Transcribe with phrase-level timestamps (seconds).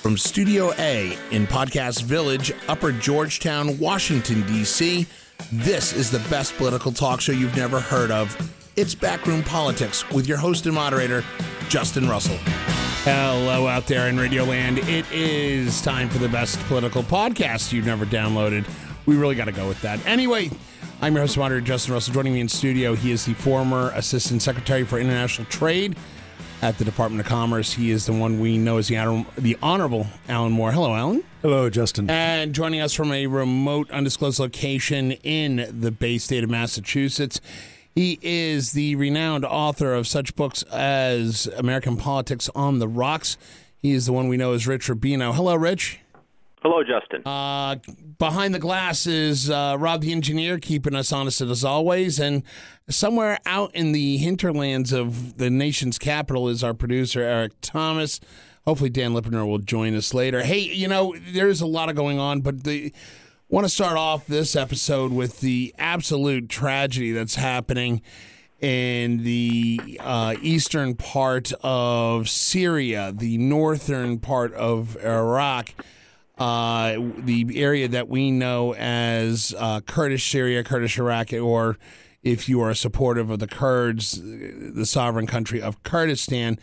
[0.00, 5.06] From Studio A in Podcast Village, Upper Georgetown, Washington, D.C.,
[5.52, 8.34] this is the best political talk show you've never heard of.
[8.76, 11.22] It's Backroom Politics with your host and moderator,
[11.68, 12.38] Justin Russell.
[13.04, 14.78] Hello out there in Radio Land.
[14.78, 18.66] It is time for the best political podcast you've never downloaded.
[19.04, 20.04] We really got to go with that.
[20.06, 20.50] Anyway,
[21.02, 22.14] I'm your host and moderator, Justin Russell.
[22.14, 25.94] Joining me in studio, he is the former Assistant Secretary for International Trade
[26.62, 27.72] at the Department of Commerce.
[27.72, 30.72] He is the one we know as the, honor- the Honorable Alan Moore.
[30.72, 31.24] Hello, Alan.
[31.42, 32.08] Hello, Justin.
[32.10, 37.40] And joining us from a remote, undisclosed location in the Bay State of Massachusetts,
[37.94, 43.36] he is the renowned author of such books as American Politics on the Rocks.
[43.78, 45.34] He is the one we know as Rich Rubino.
[45.34, 45.98] Hello, Rich.
[46.62, 47.22] Hello, Justin.
[47.24, 47.76] Uh,
[48.18, 52.20] behind the glass is uh, Rob the engineer, keeping us honest as always.
[52.20, 52.42] And
[52.88, 58.20] somewhere out in the hinterlands of the nation's capital is our producer, Eric Thomas.
[58.66, 60.42] Hopefully, Dan Lippener will join us later.
[60.42, 62.92] Hey, you know, there's a lot of going on, but the
[63.48, 68.02] want to start off this episode with the absolute tragedy that's happening
[68.60, 75.72] in the uh, eastern part of Syria, the northern part of Iraq
[76.40, 81.76] uh, the area that we know as uh, Kurdish Syria, Kurdish Iraq, or
[82.22, 86.58] if you are supportive of the Kurds, the sovereign country of Kurdistan.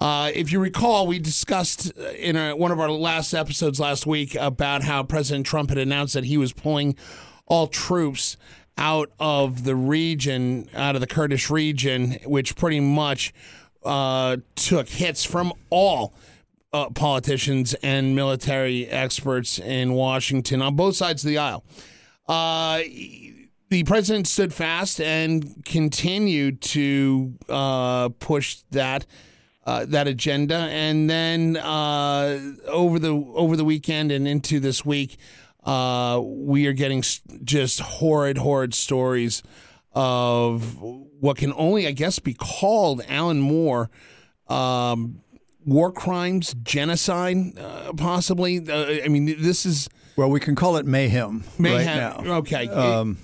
[0.00, 4.34] Uh, if you recall, we discussed in a, one of our last episodes last week
[4.34, 6.96] about how President Trump had announced that he was pulling
[7.46, 8.36] all troops
[8.76, 13.32] out of the region, out of the Kurdish region, which pretty much
[13.84, 16.12] uh, took hits from all
[16.72, 21.64] uh, politicians and military experts in Washington on both sides of the aisle.
[22.28, 22.82] Uh,
[23.68, 29.06] the president stood fast and continued to uh, push that
[29.64, 32.38] uh, that agenda, and then uh,
[32.68, 35.16] over the over the weekend and into this week,
[35.64, 37.02] uh, we are getting
[37.42, 39.42] just horrid, horrid stories
[39.92, 43.90] of what can only, I guess, be called Alan Moore.
[44.46, 45.22] Um,
[45.66, 48.66] war crimes, genocide, uh, possibly.
[48.66, 49.90] Uh, I mean, this is.
[50.16, 51.76] Well, we can call it mayhem, mayhem.
[52.16, 52.34] right now.
[52.36, 52.68] Okay.
[52.68, 53.18] Um,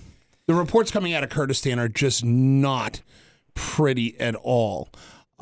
[0.47, 3.01] the reports coming out of Kurdistan are just not
[3.55, 4.91] pretty at all.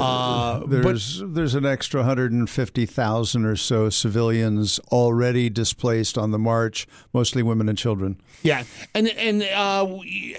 [0.00, 6.86] Uh, there's but, there's an extra 150,000 or so civilians already displaced on the march,
[7.12, 8.18] mostly women and children.
[8.42, 9.84] Yeah, and and uh,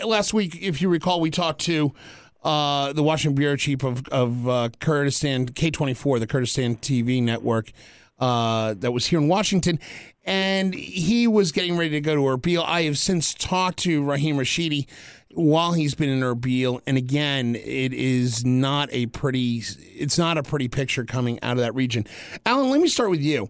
[0.03, 1.93] last week, if you recall, we talked to
[2.43, 7.71] uh, the Washington bureau chief of, of uh, Kurdistan, K24, the Kurdistan TV network
[8.19, 9.79] uh, that was here in Washington,
[10.23, 12.63] and he was getting ready to go to Erbil.
[12.65, 14.87] I have since talked to Rahim Rashidi
[15.33, 20.43] while he's been in Erbil, and again, it is not a pretty it's not a
[20.43, 22.05] pretty picture coming out of that region.
[22.45, 23.49] Alan, let me start with you.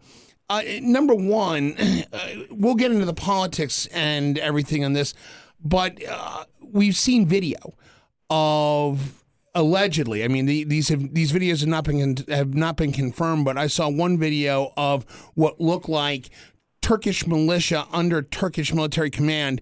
[0.50, 1.76] Uh, number one,
[2.14, 5.14] uh, we'll get into the politics and everything on this,
[5.64, 5.98] but
[6.62, 7.58] we've seen video
[8.32, 9.22] of
[9.54, 10.24] allegedly.
[10.24, 13.58] I mean, the, these have, these videos have not been have not been confirmed, but
[13.58, 15.04] I saw one video of
[15.36, 16.30] what looked like
[16.82, 19.62] Turkish militia under Turkish military command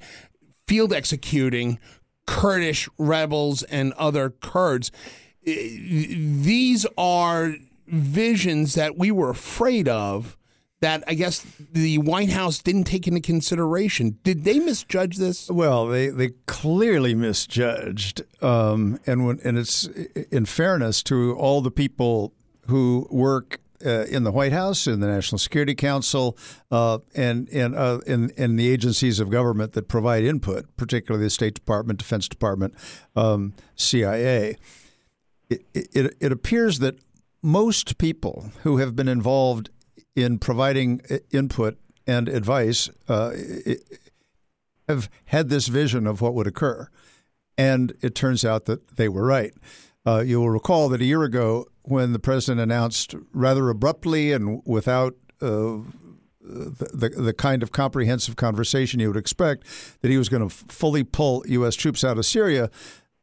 [0.68, 1.80] field executing
[2.28, 4.92] Kurdish rebels and other Kurds.
[5.46, 5.76] Eh,
[6.16, 7.56] these are
[7.88, 10.38] visions that we were afraid of
[10.82, 14.18] that I guess the White House didn't take into consideration.
[14.24, 15.50] Did they misjudge this?
[15.50, 19.88] Well, they, they clearly misjudged, um, and when, and it's
[20.32, 22.34] in fairness to all the people
[22.68, 26.38] who work uh, in the White House, in the National Security Council,
[26.72, 31.30] uh, and and uh, in in the agencies of government that provide input, particularly the
[31.30, 32.74] State Department, Defense Department,
[33.16, 34.58] um, CIA.
[35.50, 37.00] It, it, it appears that
[37.42, 39.72] most people who have been involved
[40.22, 41.02] in providing
[41.32, 41.78] input
[42.08, 43.32] and advice uh,
[44.88, 46.90] have had this vision of what would occur.
[47.58, 49.54] And it turns out that they were right.
[50.06, 54.62] Uh, you will recall that a year ago, when the president announced rather abruptly and
[54.66, 55.80] without uh,
[56.42, 59.66] the, the kind of comprehensive conversation you would expect
[60.02, 61.76] that he was going to fully pull U.S.
[61.76, 62.70] troops out of Syria,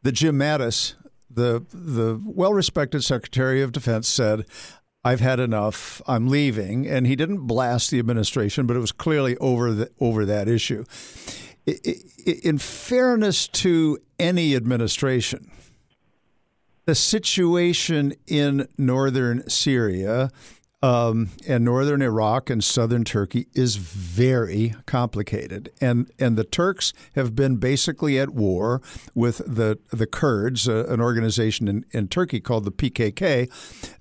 [0.03, 0.95] that Jim Mattis,
[1.31, 4.45] the the well respected Secretary of Defense, said,
[5.07, 6.03] I've had enough.
[6.09, 6.89] I'm leaving.
[6.89, 10.85] And he didn't blast the administration, but it was clearly over the, over that issue.
[12.43, 15.49] In fairness to any administration,
[16.87, 20.33] the situation in northern Syria
[20.87, 27.35] um, and northern Iraq and southern Turkey is very complicated, and and the Turks have
[27.35, 28.81] been basically at war
[29.13, 33.51] with the the Kurds, uh, an organization in, in Turkey called the PKK,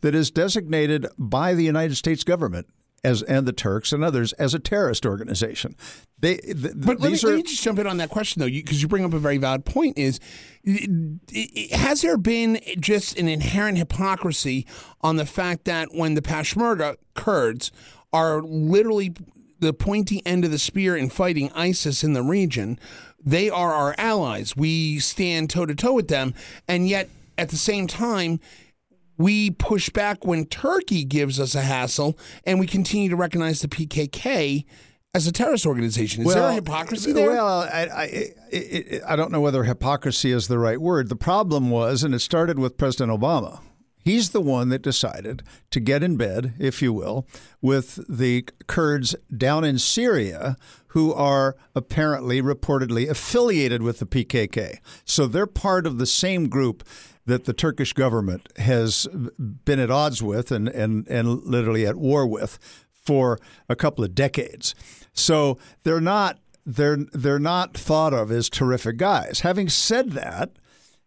[0.02, 2.68] that is designated by the United States government
[3.04, 5.76] as and the Turks and others as a terrorist organization.
[6.26, 8.48] They, the, but let me, are, let me, just jump in on that question though,
[8.48, 9.96] because you, you, bring up a very valid point.
[9.96, 10.20] Is
[11.72, 14.66] has there been just an inherent hypocrisy
[15.02, 17.72] on the fact that when the Peshmerga Kurds
[18.12, 19.14] are literally
[19.60, 22.80] the pointy end of the spear in fighting ISIS in the region,
[23.24, 24.58] they are our allies.
[24.58, 26.34] We stand toe to toe with them,
[26.68, 27.08] and yet
[27.38, 28.40] at the same time
[29.16, 33.68] we push back when Turkey gives us a hassle, and we continue to recognize the
[33.68, 34.66] PKK
[35.16, 36.22] as a terrorist organization.
[36.22, 37.30] Is well, there a hypocrisy there?
[37.30, 41.08] Well, I, I, I, don't know whether hypocrisy is the right word.
[41.08, 43.62] The problem was, and it started with President Obama.
[43.98, 45.42] He's the one that decided
[45.72, 47.26] to get in bed, if you will,
[47.62, 50.58] with the Kurds down in Syria
[50.88, 54.80] who are apparently, reportedly affiliated with the PKK.
[55.06, 56.84] So they're part of the same group
[57.26, 59.08] that the Turkish government has
[59.40, 62.60] been at odds with and, and, and literally at war with
[63.06, 63.40] for
[63.70, 64.76] a couple of decades.
[65.16, 69.42] So they're not they're they're not thought of as terrific guys.
[69.42, 70.52] Having said that,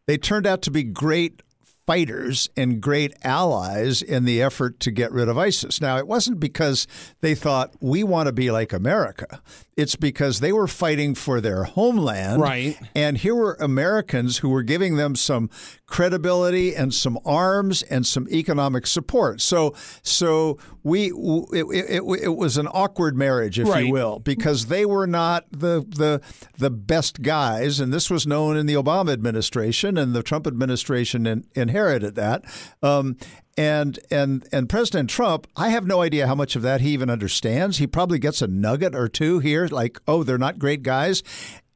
[0.07, 1.43] they turned out to be great
[1.87, 5.81] fighters and great allies in the effort to get rid of ISIS.
[5.81, 6.87] Now, it wasn't because
[7.23, 9.41] they thought we want to be like America.
[9.79, 12.43] It's because they were fighting for their homeland.
[12.43, 12.77] Right.
[12.97, 15.51] And here were Americans who were giving them some
[15.87, 19.41] credibility and some arms and some economic support.
[19.41, 21.13] So, so we
[21.53, 23.87] it, it, it was an awkward marriage, if right.
[23.87, 26.21] you will, because they were not the the
[26.59, 31.25] the best guys, and this was known in the Obama administration, and the Trump administration
[31.25, 32.45] in, inherited that.
[32.83, 33.17] Um,
[33.59, 37.11] and and and President Trump, I have no idea how much of that he even
[37.11, 37.79] understands.
[37.79, 41.25] He probably gets a nugget or two here, like, oh, they're not great guys.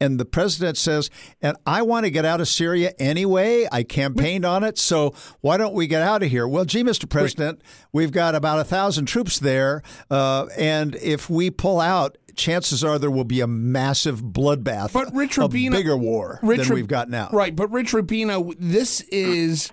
[0.00, 3.68] And the president says, and I want to get out of Syria anyway.
[3.70, 6.46] I campaigned on it, so why don't we get out of here?
[6.48, 7.08] Well, gee, Mr.
[7.08, 7.62] President,
[7.92, 12.98] we've got about a thousand troops there, uh, and if we pull out, chances are
[12.98, 16.88] there will be a massive bloodbath, but Rich Rubino, a bigger war Rich than we've
[16.88, 17.28] got now.
[17.32, 19.72] Right, but Rich Rubino, this is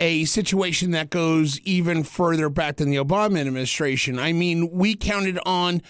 [0.00, 4.18] a situation that goes even further back than the Obama administration.
[4.18, 5.82] I mean, we counted on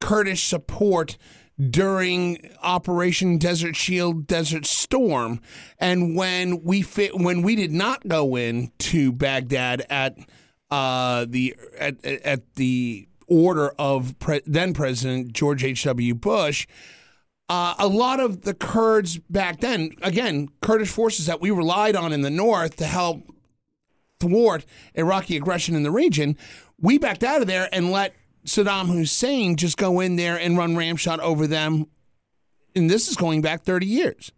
[0.00, 1.18] Kurdish support
[1.58, 5.40] during Operation Desert Shield, Desert Storm,
[5.78, 10.16] and when we fit, when we did not go in to Baghdad at
[10.70, 15.84] uh, the at, at the order of pre- then President George H.
[15.84, 16.14] W.
[16.14, 16.66] Bush.
[17.48, 22.12] Uh, a lot of the Kurds back then, again, Kurdish forces that we relied on
[22.12, 23.22] in the north to help
[24.20, 24.64] thwart
[24.94, 26.36] Iraqi aggression in the region,
[26.80, 28.14] we backed out of there and let
[28.44, 31.86] Saddam Hussein just go in there and run ramshot over them.
[32.74, 34.32] And this is going back 30 years.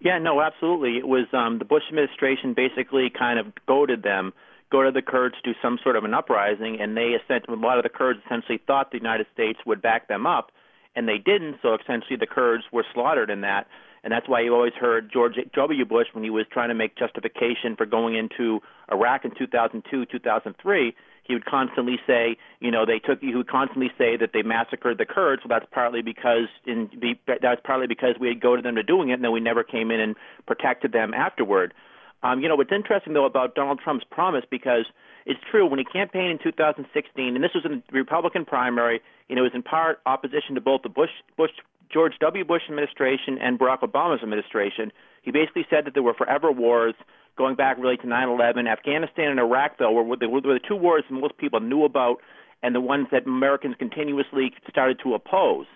[0.00, 0.98] Yeah, no, absolutely.
[0.98, 4.32] It was um, the Bush administration basically kind of goaded them,
[4.70, 7.82] goaded the Kurds to do some sort of an uprising, and they a lot of
[7.82, 10.52] the Kurds essentially thought the United States would back them up,
[10.94, 11.56] and they didn't.
[11.62, 13.66] So essentially, the Kurds were slaughtered in that.
[14.06, 15.84] And that's why you always heard George W.
[15.84, 18.60] Bush when he was trying to make justification for going into
[18.92, 20.94] Iraq in 2002, 2003.
[21.24, 23.20] He would constantly say, you know, they took.
[23.20, 25.42] He would constantly say that they massacred the Kurds.
[25.42, 26.88] Well, that's partly because in
[27.26, 29.90] that's partly because we had goaded them to doing it, and then we never came
[29.90, 30.14] in and
[30.46, 31.74] protected them afterward.
[32.22, 34.86] Um, you know, what's interesting though about Donald Trump's promise because
[35.26, 39.00] it's true when he campaigned in 2016, and this was in the Republican primary.
[39.28, 41.50] You know, it was in part opposition to both the Bush Bush
[41.92, 42.44] George W.
[42.44, 44.92] Bush administration and Barack Obama's administration.
[45.22, 46.94] He basically said that there were forever wars
[47.36, 48.68] going back really to 9/11.
[48.68, 52.20] Afghanistan and Iraq, though, were the, were the two wars that most people knew about
[52.62, 55.66] and the ones that Americans continuously started to oppose.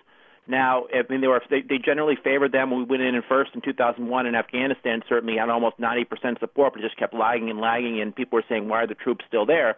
[0.47, 3.23] Now, I mean, they were they, they generally favored them when we went in and
[3.23, 5.03] first in 2001 in Afghanistan.
[5.07, 8.67] Certainly had almost 90% support, but just kept lagging and lagging, and people were saying,
[8.67, 9.77] "Why are the troops still there?"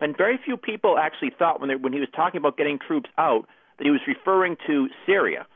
[0.00, 3.10] And very few people actually thought when they, when he was talking about getting troops
[3.18, 3.46] out
[3.78, 5.46] that he was referring to Syria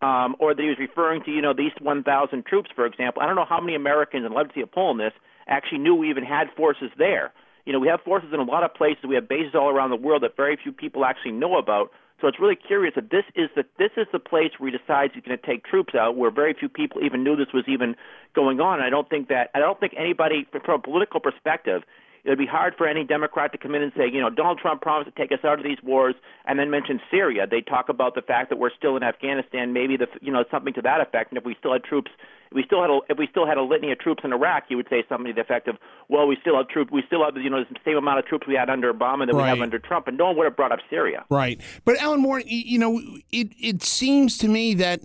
[0.00, 3.22] um, or that he was referring to, you know, these 1,000 troops, for example.
[3.22, 5.12] I don't know how many Americans, and I'd love to see a poll on this,
[5.48, 7.32] actually knew we even had forces there.
[7.64, 9.04] You know, we have forces in a lot of places.
[9.06, 11.90] We have bases all around the world that very few people actually know about.
[12.20, 15.14] So it's really curious that this is the this is the place where he decides
[15.14, 17.94] he's going to take troops out, where very few people even knew this was even
[18.34, 18.78] going on.
[18.78, 21.82] And I don't think that I don't think anybody, from a political perspective,
[22.24, 24.58] it would be hard for any Democrat to come in and say, you know, Donald
[24.58, 26.14] Trump promised to take us out of these wars,
[26.46, 27.46] and then mention Syria.
[27.50, 30.74] They talk about the fact that we're still in Afghanistan, maybe the, you know, something
[30.74, 31.30] to that effect.
[31.30, 32.10] And if we still had troops,
[32.50, 34.64] if we still had a, if we still had a litany of troops in Iraq,
[34.68, 35.76] you would say something to the effect of,
[36.08, 38.46] well, we still have troops, we still have, you know, the same amount of troops
[38.46, 39.44] we had under Obama that Right.
[39.44, 41.24] we have under Trump, and no one would have brought up Syria.
[41.30, 41.60] Right.
[41.84, 42.98] But Alan Moore, you know,
[43.30, 45.02] it it seems to me that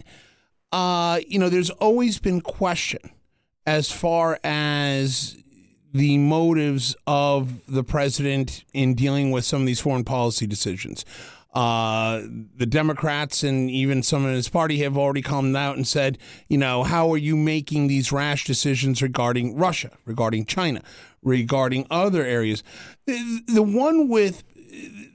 [0.73, 2.99] uh, you know, there's always been question
[3.65, 5.37] as far as
[5.93, 11.05] the motives of the president in dealing with some of these foreign policy decisions.
[11.53, 12.23] Uh,
[12.57, 16.57] the Democrats and even some of his party have already come out and said, you
[16.57, 20.81] know, how are you making these rash decisions regarding Russia, regarding China,
[21.21, 22.63] regarding other areas?
[23.05, 24.43] The, the one with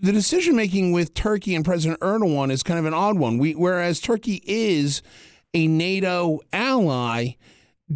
[0.00, 3.38] the decision making with Turkey and President Erdogan is kind of an odd one.
[3.38, 5.02] We, whereas Turkey is
[5.54, 7.32] a NATO ally,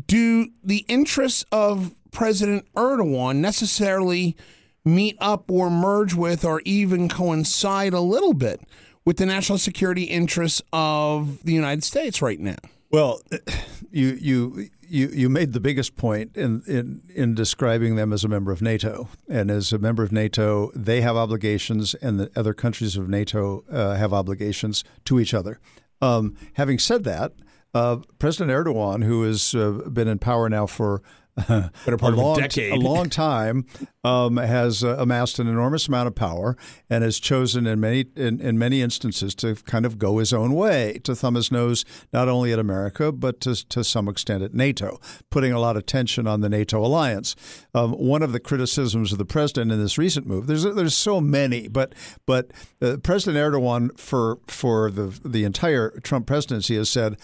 [0.08, 4.36] do the interests of President Erdogan necessarily
[4.84, 8.60] meet up or merge with or even coincide a little bit
[9.04, 12.56] with the national security interests of the United States right now?
[12.90, 13.20] Well,
[13.90, 18.28] you you you you made the biggest point in, in in describing them as a
[18.28, 22.52] member of NATO, and as a member of NATO, they have obligations, and the other
[22.52, 25.58] countries of NATO uh, have obligations to each other.
[26.02, 27.32] Um, having said that,
[27.74, 31.02] uh, President Erdogan, who has uh, been in power now for
[31.48, 32.72] a of a long, decade.
[32.72, 33.64] a long time,
[34.04, 36.56] um, has uh, amassed an enormous amount of power
[36.90, 40.52] and has chosen in many in, in many instances to kind of go his own
[40.54, 44.52] way, to thumb his nose not only at America but to to some extent at
[44.52, 47.34] NATO, putting a lot of tension on the NATO alliance.
[47.74, 51.18] Um, one of the criticisms of the president in this recent move, there's there's so
[51.18, 51.94] many, but
[52.26, 52.50] but
[52.82, 57.16] uh, President Erdogan for for the the entire Trump presidency has said,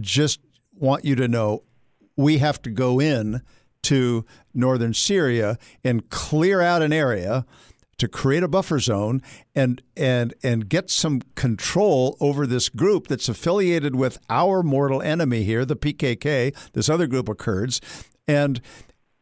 [0.00, 0.40] just
[0.74, 1.62] want you to know
[2.16, 3.42] we have to go in
[3.82, 7.44] to northern Syria and clear out an area
[7.98, 9.22] to create a buffer zone
[9.54, 15.44] and and and get some control over this group that's affiliated with our mortal enemy
[15.44, 17.80] here, the PKK, this other group of Kurds,
[18.26, 18.60] and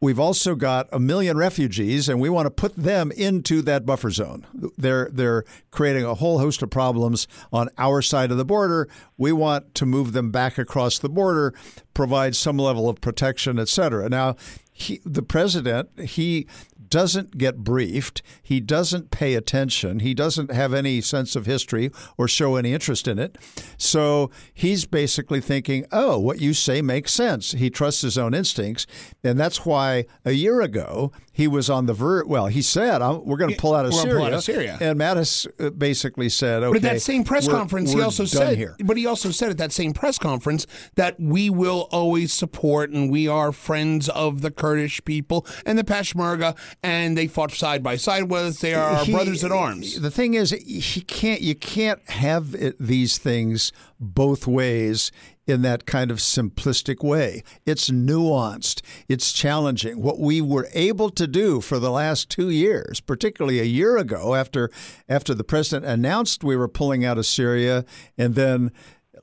[0.01, 4.09] We've also got a million refugees, and we want to put them into that buffer
[4.09, 4.47] zone.
[4.75, 8.89] They're they're creating a whole host of problems on our side of the border.
[9.17, 11.53] We want to move them back across the border,
[11.93, 14.09] provide some level of protection, et cetera.
[14.09, 14.37] Now,
[14.73, 16.47] he, the president he
[16.91, 18.21] doesn't get briefed.
[18.43, 20.01] He doesn't pay attention.
[20.01, 23.37] He doesn't have any sense of history or show any interest in it.
[23.77, 27.53] So he's basically thinking, oh, what you say makes sense.
[27.53, 28.85] He trusts his own instincts.
[29.23, 32.27] And that's why a year ago he was on the verge.
[32.27, 34.25] Well, he said, "I'm- we're going to pull out of We're Syria.
[34.25, 34.77] out of Syria.
[34.81, 36.79] And Mattis uh, basically said, okay.
[36.79, 38.75] But at that same press we're- conference, he we're also said, here.
[38.83, 43.09] but he also said at that same press conference that we will always support and
[43.09, 47.95] we are friends of the Kurdish people and the Peshmerga, and they fought side by
[47.95, 48.59] side with us.
[48.59, 50.01] They are our He- brothers at arms.
[50.01, 51.41] The thing is, he can't.
[51.41, 55.11] You can't have it, these things both ways
[55.47, 57.43] in that kind of simplistic way.
[57.65, 58.81] It's nuanced.
[59.07, 60.01] It's challenging.
[60.01, 64.35] What we were able to do for the last two years, particularly a year ago,
[64.35, 64.69] after
[65.09, 67.85] after the president announced we were pulling out of Syria,
[68.17, 68.71] and then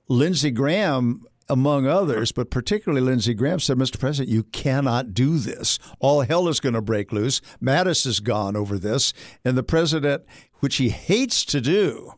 [0.09, 3.99] Lindsey Graham among others, but particularly Lindsey Graham said, Mr.
[3.99, 5.79] President, you cannot do this.
[5.99, 7.41] All hell is going to break loose.
[7.63, 9.15] Mattis is gone over this.
[9.45, 10.25] And the president,
[10.61, 12.13] which he hates to do,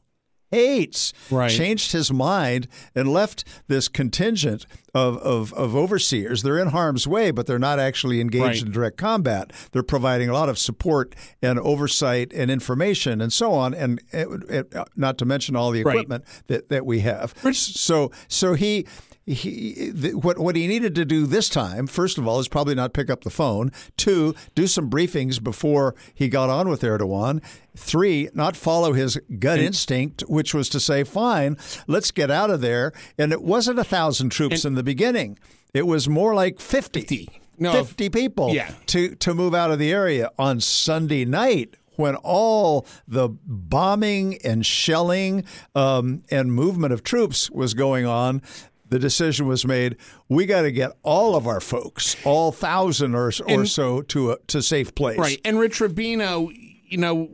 [0.51, 1.51] hates, Right.
[1.51, 6.43] changed his mind and left this contingent of, of, of overseers.
[6.43, 8.63] They're in harm's way, but they're not actually engaged Right.
[8.63, 9.53] in direct combat.
[9.73, 14.29] They're providing a lot of support and oversight and information and so on, and it,
[14.49, 15.95] it, not to mention all the Right.
[15.95, 17.35] equipment that, that we have.
[17.53, 18.87] So so he.
[19.31, 22.75] He, the, what what he needed to do this time, first of all, is probably
[22.75, 23.71] not pick up the phone.
[23.97, 27.43] Two, do some briefings before he got on with Erdogan.
[27.77, 31.57] Three, not follow his gut instinct, which was to say, "Fine,
[31.87, 35.39] let's get out of there." And it wasn't a thousand troops in the beginning;
[35.73, 37.01] it was more like fifty.
[37.01, 37.41] 50.
[37.63, 38.73] No, 50 people yeah.
[38.87, 44.65] to to move out of the area on Sunday night when all the bombing and
[44.65, 45.45] shelling
[45.75, 48.43] um, and movement of troops was going on.
[48.91, 49.97] The decision was made.
[50.29, 54.39] We got to get all of our folks, all thousand or, or so, to a
[54.49, 55.19] to safe place.
[55.19, 55.41] Right.
[55.45, 56.53] And Rich Rubino,
[56.87, 57.31] you know,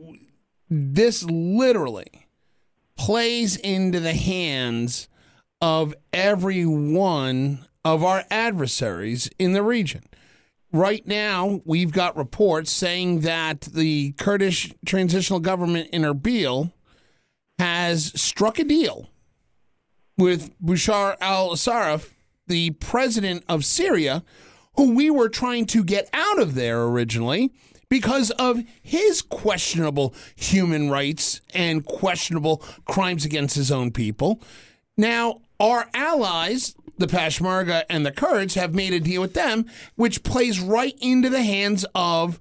[0.69, 2.27] this literally
[2.95, 5.07] plays into the hands
[5.61, 10.03] of every one of our adversaries in the region.
[10.73, 16.73] Right now, we've got reports saying that the Kurdish transitional government in Erbil
[17.57, 19.09] has struck a deal
[20.17, 22.01] with Bashar al Assad,
[22.47, 24.23] the president of Syria,
[24.75, 27.51] who we were trying to get out of there originally
[27.89, 34.41] because of his questionable human rights and questionable crimes against his own people.
[34.97, 40.23] Now, our allies, the Peshmerga and the Kurds, have made a deal with them, which
[40.23, 42.39] plays right into the hands of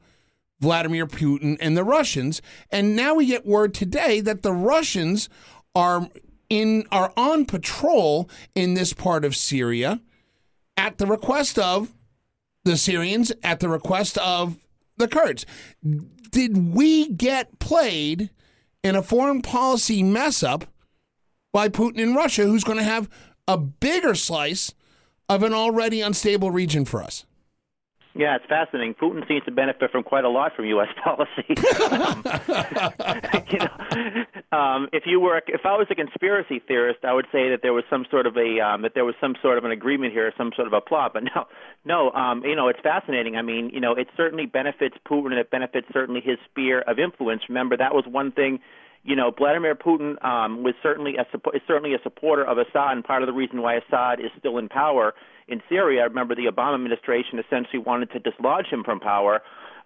[0.60, 2.40] Vladimir Putin and the Russians.
[2.70, 5.28] And now we get word today that the Russians
[5.74, 6.08] are
[6.48, 10.00] in are on patrol in this part of Syria
[10.76, 11.94] at the request of
[12.64, 14.58] the Syrians, at the request of
[14.96, 15.46] the Kurds.
[16.30, 18.30] Did we get played
[18.82, 20.64] in a foreign policy mess up
[21.52, 23.08] by Putin in Russia, who's going to have
[23.48, 24.74] a bigger slice
[25.28, 27.24] of an already unstable region for us?
[28.16, 28.94] Yeah, it's fascinating.
[28.94, 30.88] Putin seems to benefit from quite a lot from U.S.
[31.04, 31.52] policy.
[31.90, 32.24] um,
[33.50, 37.50] you know, um, if you were, if I was a conspiracy theorist, I would say
[37.50, 39.70] that there was some sort of a um, that there was some sort of an
[39.70, 41.12] agreement here, some sort of a plot.
[41.12, 41.44] But no,
[41.84, 43.36] no, um, you know, it's fascinating.
[43.36, 46.98] I mean, you know, it certainly benefits Putin, and it benefits certainly his sphere of
[46.98, 47.42] influence.
[47.50, 48.60] Remember, that was one thing
[49.04, 51.22] you know, Vladimir Putin um, was certainly a
[51.54, 54.58] is certainly a supporter of Assad, and part of the reason why Assad is still
[54.58, 55.14] in power
[55.48, 56.02] in Syria.
[56.02, 59.42] I remember, the Obama administration essentially wanted to dislodge him from power,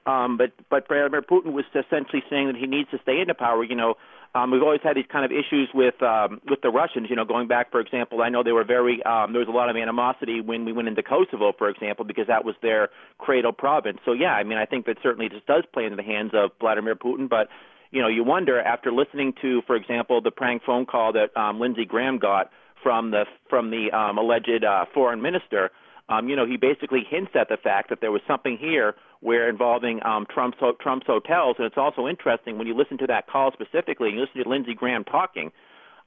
[0.07, 3.63] um, but but Vladimir Putin was essentially saying that he needs to stay into power.
[3.63, 3.95] You know,
[4.35, 7.09] um, we've always had these kind of issues with um, with the Russians.
[7.11, 9.57] You know, going back, for example, I know they were very um, there was a
[9.57, 12.89] lot of animosity when we went into Kosovo, for example, because that was their
[13.19, 13.99] cradle province.
[14.05, 16.51] So yeah, I mean, I think that certainly this does play into the hands of
[16.61, 17.49] Vladimir Putin, but
[17.91, 21.61] you know, you wonder after listening to, for example, the prank phone call that um,
[21.61, 22.51] Lindsey Graham got
[22.83, 25.71] from the from the um, alleged uh, foreign minister.
[26.09, 29.49] Um, you know, he basically hints at the fact that there was something here where
[29.49, 33.53] involving um, Trump's Trump's hotels, and it's also interesting when you listen to that call
[33.53, 35.53] specifically, and you listen to Lindsey Graham talking.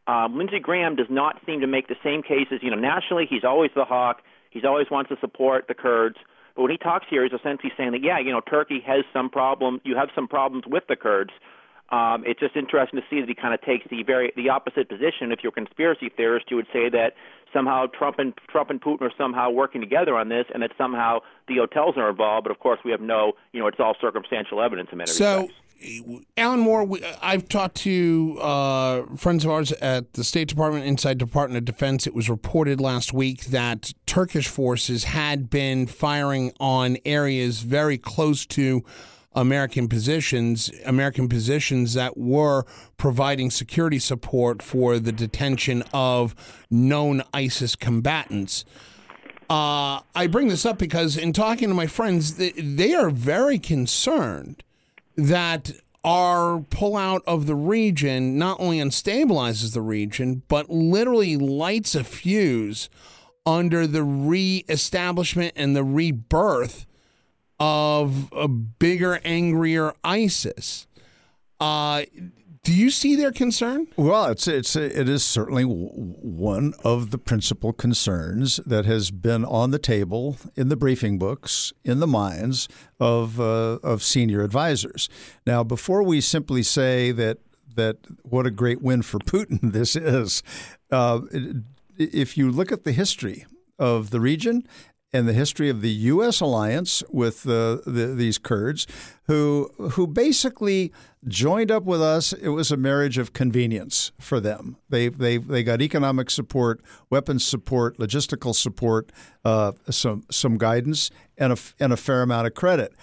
[0.06, 2.60] Um, Lindsey Graham does not seem to make the same cases.
[2.62, 4.22] You know, nationally, he's always the hawk.
[4.50, 6.18] He's always wants to support the Kurds.
[6.56, 9.30] But when he talks here, he's essentially saying that, yeah, you know, Turkey has some
[9.30, 9.82] problem.
[9.84, 11.32] You have some problems with the Kurds.
[11.90, 14.90] Um, it's just interesting to see that he kind of takes the very the opposite
[14.90, 15.32] position.
[15.32, 17.13] If you're a conspiracy theorist, you would say that
[17.54, 21.19] somehow Trump and Trump and Putin are somehow working together on this, and that somehow
[21.48, 22.46] the hotels are involved.
[22.46, 25.41] But of course, we have no, you know, it's all circumstantial evidence in many so,
[25.41, 25.60] respects.
[26.38, 26.88] Alan Moore,
[27.22, 32.08] I've talked to uh, friends of ours at the State Department, inside Department of Defense.
[32.08, 38.46] It was reported last week that Turkish forces had been firing on areas very close
[38.48, 38.84] to
[39.36, 42.65] American positions, American positions that were
[42.98, 46.36] providing security support for the detention of
[46.69, 48.65] known ISIS combatants.
[49.50, 54.63] Uh, I bring this up because in talking to my friends, they, are very concerned
[55.15, 55.72] that
[56.04, 62.89] our pullout of the region not only unstabilizes the region, but literally lights a fuse
[63.46, 66.86] under the reestablishment and the rebirth
[67.63, 70.86] of a bigger, angrier ISIS.
[71.62, 72.04] Uh,
[72.62, 73.88] do you see their concern?
[73.95, 79.71] Well, it's it's it is certainly one of the principal concerns that has been on
[79.71, 82.67] the table in the briefing books, in the minds
[82.99, 85.08] of uh, of senior advisors.
[85.47, 87.38] Now, before we simply say that
[87.76, 90.43] that what a great win for Putin this is,
[90.91, 91.21] uh,
[91.97, 93.45] if you look at the history
[93.80, 94.67] of the region
[95.13, 96.41] and the history of the U.S.
[96.41, 98.88] alliance with the, these Kurds,
[99.28, 100.91] who who basically
[101.28, 102.34] joined up with us.
[102.34, 104.78] It was a marriage of convenience for them.
[104.89, 109.12] They they they got economic support, weapons support, logistical support,
[109.45, 112.93] uh, some some guidance, and a and a fair amount of credit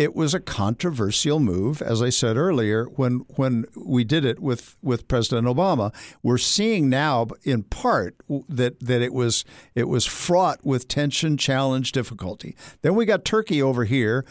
[0.00, 4.74] it was a controversial move, as I said earlier, when when we did it with,
[4.80, 5.92] with President Obama.
[6.22, 8.16] We're seeing now, in part,
[8.48, 12.56] that that it was it was fraught with tension, challenge, difficulty.
[12.80, 14.24] Then we got Turkey over here,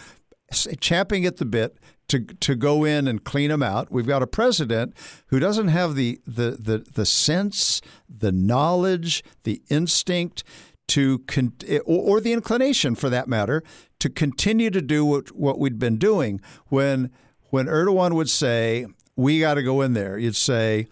[0.79, 1.77] champing at the bit
[2.07, 3.91] to to go in and clean them out.
[3.91, 4.95] We've got a president
[5.27, 7.79] who doesn't have the the the, the sense,
[8.09, 10.43] the knowledge, the instinct
[10.89, 11.53] to con-
[11.85, 13.63] or, the inclination, for that matter,
[13.99, 16.41] to continue to do what, what we'd been doing.
[16.67, 17.11] When
[17.51, 20.87] when Erdogan would say, "We got to go in there," you'd say,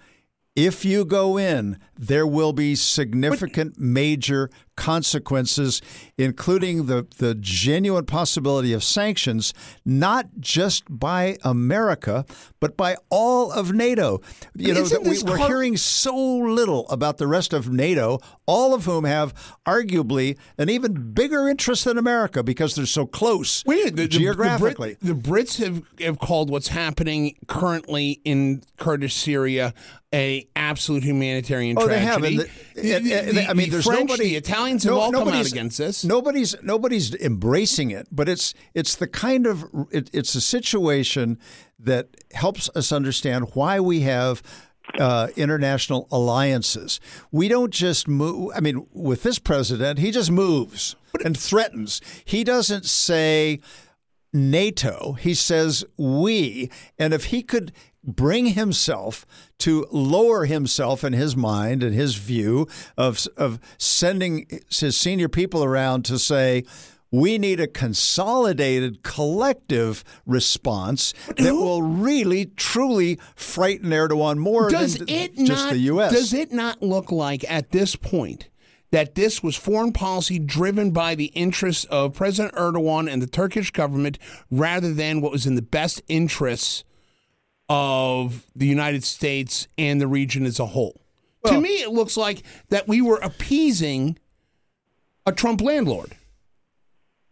[0.56, 5.82] "If you go in, there will be significant, major consequences,
[6.18, 12.26] including the, the genuine possibility of sanctions, not just by America,
[12.62, 14.22] but by all of NATO.
[14.56, 19.04] You know, we, are hearing so little about the rest of NATO, all of whom
[19.04, 19.34] have
[19.66, 24.96] arguably an even bigger interest than America because they're so close Wait, the, geographically.
[25.02, 29.74] The, Brit, the Brits have, have called what's happening currently in Kurdish Syria
[30.14, 32.38] a absolute humanitarian Oh, they tragedy.
[32.38, 32.46] have.
[32.46, 34.30] And the- The- the- I mean, there's French, nobody.
[34.30, 36.04] the Italians no- have all come out nobody's- against this.
[36.06, 41.38] Nobody's nobody's embracing it, but it's it's the kind of it, it's a situation
[41.80, 44.42] that helps us understand why we have.
[44.98, 47.02] Uh, international alliances.
[47.30, 48.54] We don't just move.
[48.56, 52.00] I mean, with this president, he just moves and threatens.
[52.24, 53.60] He doesn't say,
[54.32, 55.14] NATO.
[55.20, 56.70] He says we.
[56.98, 57.74] And if he could
[58.08, 59.26] bring himself
[59.60, 62.68] to lower himself in his mind and his view
[62.98, 66.64] of, of sending his senior people around to say,
[67.12, 75.10] we need a consolidated collective response that will really truly frighten Erdogan more does than
[75.10, 76.12] it just not, the U.S.
[76.12, 78.50] Does it not look like at this point
[78.92, 83.72] that this was foreign policy driven by the interests of President Erdogan and the Turkish
[83.72, 84.18] government
[84.50, 86.84] rather than what was in the best interests
[87.70, 91.02] of the United States and the region as a whole?
[91.46, 94.18] to me, it looks like that we were appeasing
[95.26, 96.14] a Trump landlord.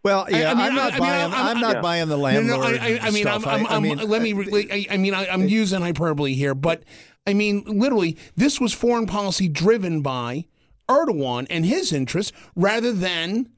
[0.03, 1.21] Well, yeah, I mean, am not I- I mean, buying.
[1.33, 1.81] I'm- I'm, not yeah.
[1.81, 2.59] buying the No, landlord.
[2.59, 3.45] no, I, I, I mean, stuff.
[3.45, 4.33] I'm, I'm, I mean, let me.
[4.33, 6.83] Uh, I, I mean, I, I'm using hyperbole here, but
[7.27, 10.45] I mean, literally, this was foreign policy driven by
[10.87, 13.49] Erdogan and his interests, rather than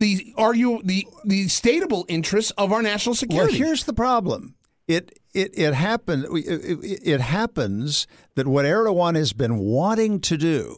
[0.00, 3.58] the argue the the statable interests of our national Well, security.
[3.58, 4.54] here's the problem.
[4.88, 6.26] It it it happened.
[6.30, 10.76] It, it, happens that what Erdogan has been wanting to do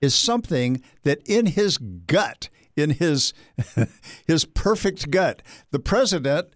[0.00, 3.32] is something that in his gut, in his
[4.26, 6.48] his perfect gut, the president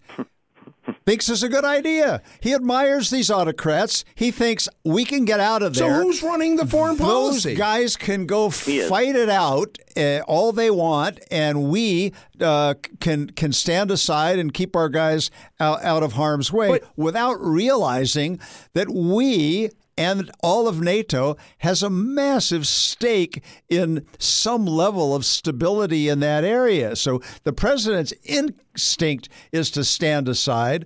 [1.05, 2.21] thinks is a good idea.
[2.41, 4.03] He admires these autocrats.
[4.15, 5.89] He thinks we can get out of there.
[5.95, 7.49] so who's running the foreign policy?
[7.51, 13.29] Those guys can go fight it out uh, all they want, and we uh, can
[13.29, 18.39] can stand aside and keep our guys out, out of harm's way But- without realizing
[18.73, 26.09] that we and all of NATO has a massive stake in some level of stability
[26.09, 26.95] in that area.
[26.95, 30.85] So the president's instinct is to stand aside.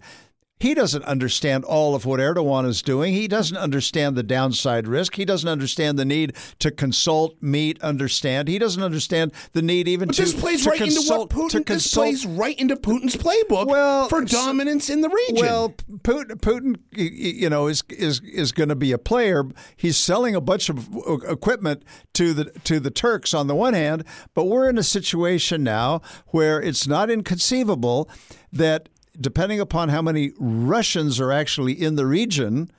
[0.59, 3.13] He doesn't understand all of what Erdogan is doing.
[3.13, 5.15] He doesn't understand the downside risk.
[5.15, 8.49] He doesn't understand the need to consult, meet, understand.
[8.49, 11.65] He doesn't understand the need even but to, this plays to right into what Putin.
[11.65, 15.37] to This plays right into Putin's playbook Well, for dominance in the region.
[15.37, 15.69] well,
[15.99, 19.45] Putin, Putin, you know, is is is going to be a player.
[19.77, 20.89] He's selling a bunch of
[21.27, 21.83] equipment
[22.15, 26.01] to the to the Turks on the one hand, but we're in a situation now
[26.27, 28.09] where it's not inconceivable
[28.51, 32.71] that depending upon how many Russians are actually in the region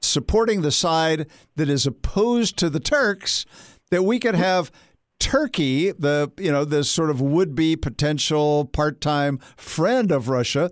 [0.00, 3.46] supporting the side that is opposed to the Turks,
[3.90, 4.70] that we could have
[5.20, 10.70] Turkey, the you know this sort of would-be potential part-time friend of Russia,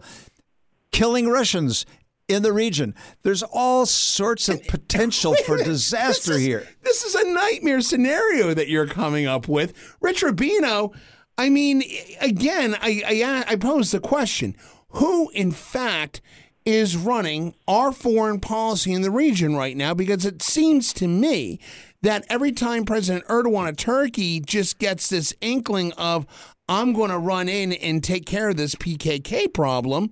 [0.90, 1.87] killing Russians
[2.29, 2.94] in the region.
[3.22, 6.68] There's all sorts of potential for disaster This is- here.
[6.83, 9.72] This is a nightmare scenario that you're coming up with.
[10.01, 10.92] Rich Rubino,
[11.38, 11.83] I mean,
[12.21, 14.57] again, I, I, I pose the question
[14.90, 16.21] who, in fact,
[16.64, 19.95] is running our foreign policy in the region right now?
[19.95, 21.59] Because it seems to me
[22.03, 26.27] that every time President Erdogan of Turkey just gets this inkling of,
[26.68, 30.11] I'm going to run in and take care of this PKK problem,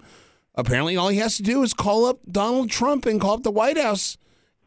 [0.54, 3.50] apparently all he has to do is call up Donald Trump and call up the
[3.50, 4.16] White House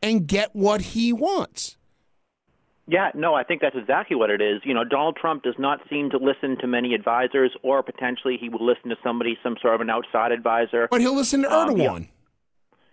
[0.01, 1.77] and get what he wants.
[2.85, 4.61] Yeah, no, I think that's exactly what it is.
[4.65, 8.49] You know, Donald Trump does not seem to listen to many advisors, or potentially he
[8.49, 10.89] will listen to somebody, some sort of an outside advisor.
[10.91, 12.09] But he'll listen to Um, Erdogan.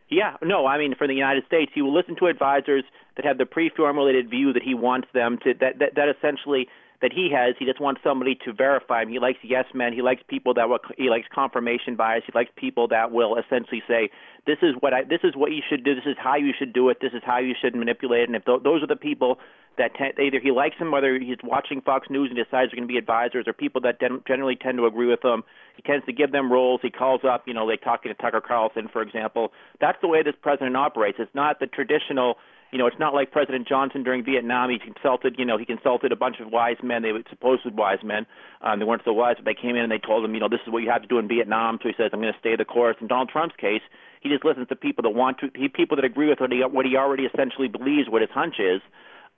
[0.09, 2.85] Yeah, no, I mean, for the United States, he will listen to advisors
[3.17, 5.55] that have the pre-formulated view that he wants them to.
[5.55, 6.69] That that, that essentially
[7.03, 7.55] that he has.
[7.59, 9.09] He just wants somebody to verify him.
[9.09, 9.93] He likes yes men.
[9.93, 10.79] He likes people that will.
[10.97, 12.25] He likes confirmation bias.
[12.27, 14.11] He likes people that will essentially say,
[14.47, 15.05] "This is what I.
[15.05, 15.95] This is what you should do.
[15.95, 16.99] This is how you should do it.
[17.01, 19.39] This is how you should manipulate it." And if th- those are the people
[19.79, 22.89] that te- either he likes them, whether he's watching Fox News and decides they're going
[22.89, 25.43] to be advisors, or people that den- generally tend to agree with him,
[25.77, 26.81] he tends to give them roles.
[26.83, 29.53] He calls up, you know, like talking to Tucker Carlson, for example.
[29.81, 31.19] That's the way this president operates.
[31.19, 32.37] It's not the traditional.
[32.73, 34.71] You know, it's not like President Johnson during Vietnam.
[34.71, 37.03] He consulted, you know, he consulted a bunch of wise men.
[37.03, 38.27] They were supposed wise men.
[38.63, 40.49] Um, they weren't so wise, but they came in and they told him, you know,
[40.49, 41.79] this is what you have to do in Vietnam.
[41.83, 42.97] So he says, I'm going to stay the course.
[43.01, 43.83] In Donald Trump's case,
[44.21, 46.61] he just listens to people that want to, he, people that agree with what he,
[46.61, 48.81] what he already essentially believes, what his hunch is.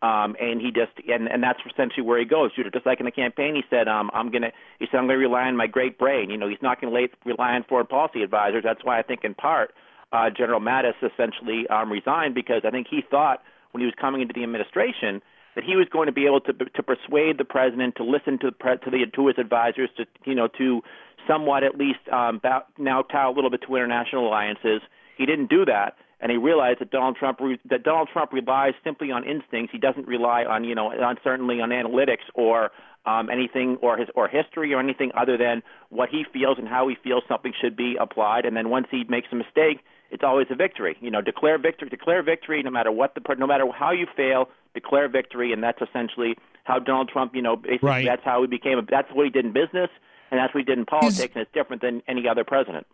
[0.02, 2.50] Um, and he just and and that's essentially where he goes.
[2.56, 5.42] Just like in the campaign, he said, um, "I'm gonna," he said, "I'm gonna rely
[5.42, 8.64] on my great brain." You know, he's not gonna lay, rely on foreign policy advisors.
[8.64, 9.72] That's why I think, in part,
[10.12, 14.20] uh, General Mattis essentially um, resigned because I think he thought when he was coming
[14.20, 15.22] into the administration
[15.54, 18.46] that he was going to be able to to persuade the president to listen to
[18.46, 20.82] the pre- to the to his advisors to you know to
[21.26, 24.80] somewhat at least um, bow, now tie a little bit to international alliances.
[25.16, 25.96] He didn't do that.
[26.20, 29.72] and he realized that Donald Trump re- that Donald Trump relies simply on instincts.
[29.72, 32.70] He doesn't rely on you know on certainly on analytics or
[33.04, 36.88] um, anything or his or history or anything other than what he feels and how
[36.88, 38.46] he feels something should be applied.
[38.46, 39.80] And then once he makes a mistake,
[40.12, 40.96] it's always a victory.
[41.00, 44.48] You know, declare victory, declare victory, no matter what the no matter how you fail,
[44.74, 47.34] declare victory, and that's essentially how Donald Trump.
[47.34, 48.06] You know, basically Right.
[48.06, 48.78] that's how he became.
[48.78, 49.90] A, that's what he did in business.
[50.30, 52.86] And that's what he did in politics, and it's different than any other president.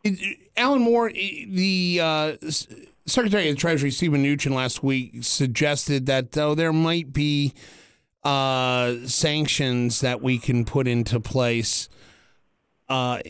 [0.57, 2.37] Alan Moore, the uh,
[3.07, 7.55] Secretary of the Treasury, Stephen Mnuchin, last week suggested that though there might be
[8.25, 11.89] uh, sanctions that we can put into place.
[12.89, 13.21] Uh,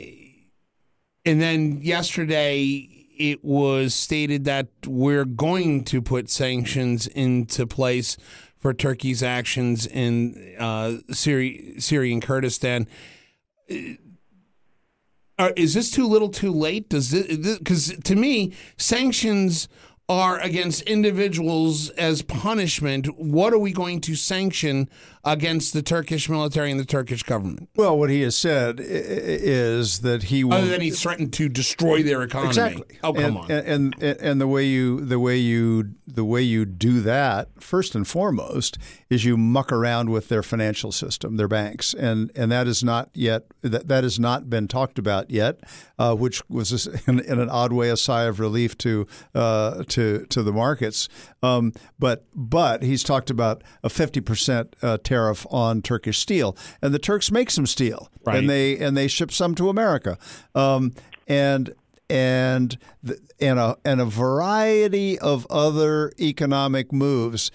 [1.27, 8.17] and then yesterday, it was stated that we're going to put sanctions into place
[8.59, 12.87] for Turkey's actions in uh, Syria, Syria Kurdistan.
[15.39, 16.89] Uh, is this too little, too late?
[16.89, 19.69] Does because to me sanctions
[20.09, 23.07] are against individuals as punishment?
[23.19, 24.89] What are we going to sanction
[25.25, 27.69] against the Turkish military and the Turkish government?
[27.77, 30.55] Well, what he has said is that he will.
[30.55, 32.49] Other than he threatened to destroy their economy.
[32.49, 32.99] Exactly.
[33.03, 33.51] Oh come and, on.
[33.51, 37.95] And, and and the way you the way you the way you do that first
[37.95, 38.79] and foremost
[39.11, 43.11] is you muck around with their financial system, their banks, and and that is not
[43.15, 45.61] yet that that has not been talked about yet,
[45.99, 50.27] uh, which was in, in an odd way a sigh of relief to uh, to
[50.27, 51.09] to the markets.
[51.43, 56.93] Um, but but he's talked about a fifty percent uh, tariff on Turkish steel, and
[56.95, 58.39] the Turks make some steel, Right.
[58.39, 60.19] and they and they ship some to America,
[60.55, 60.93] um,
[61.27, 61.73] and
[62.11, 62.77] and
[63.41, 67.51] and a and a variety of other economic moves.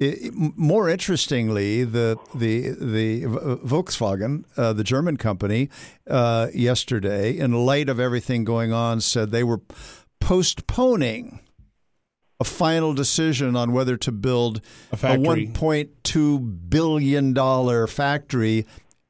[0.00, 3.24] I- I- more interestingly, the the the
[3.72, 5.68] Volkswagen, uh, the German company,
[6.08, 9.60] uh, yesterday, in light of everything going on, said they were
[10.20, 11.40] postponing
[12.40, 14.60] a final decision on whether to build
[14.92, 15.48] A factory.
[15.48, 18.66] $1.2 billion factory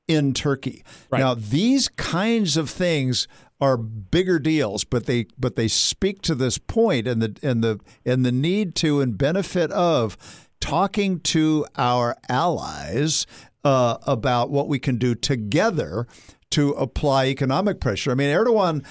[0.07, 0.83] in Turkey.
[1.11, 1.19] Right.
[1.19, 3.29] Now, these kinds of things
[3.61, 7.81] are bigger deals, but they but they speak to this point and the and the
[8.05, 10.17] and the need to and benefit of
[10.61, 13.27] talking to our allies
[13.65, 16.07] uh, about what we can do together
[16.51, 18.13] to apply economic pressure.
[18.13, 18.85] I mean, Erdogan,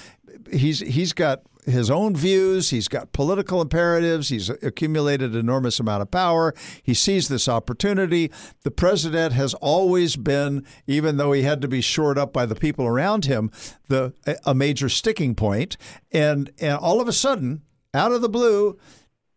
[0.52, 2.70] he's he's got his own views.
[2.70, 4.30] He's got political imperatives.
[4.30, 6.54] He's accumulated enormous amount of power.
[6.82, 8.32] He sees this opportunity.
[8.64, 12.56] The president has always been, even though he had to be shored up by the
[12.56, 13.52] people around him,
[13.88, 14.14] the
[14.46, 15.78] a major sticking point.
[16.12, 17.62] And and all of a sudden,
[17.94, 18.78] out of the blue.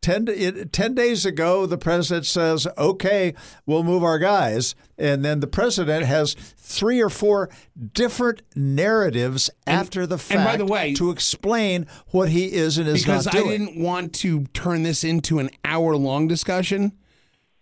[0.02, 3.34] 10, it- 10 days ago, the president says, okay,
[3.66, 4.74] we'll move our guys.
[4.96, 7.50] And then the president has three or four
[7.92, 12.88] different narratives after the fact and by the way- to explain what he is and
[12.88, 13.24] is not.
[13.24, 13.34] doing.
[13.34, 16.92] because I didn't want to turn this into an hour long discussion.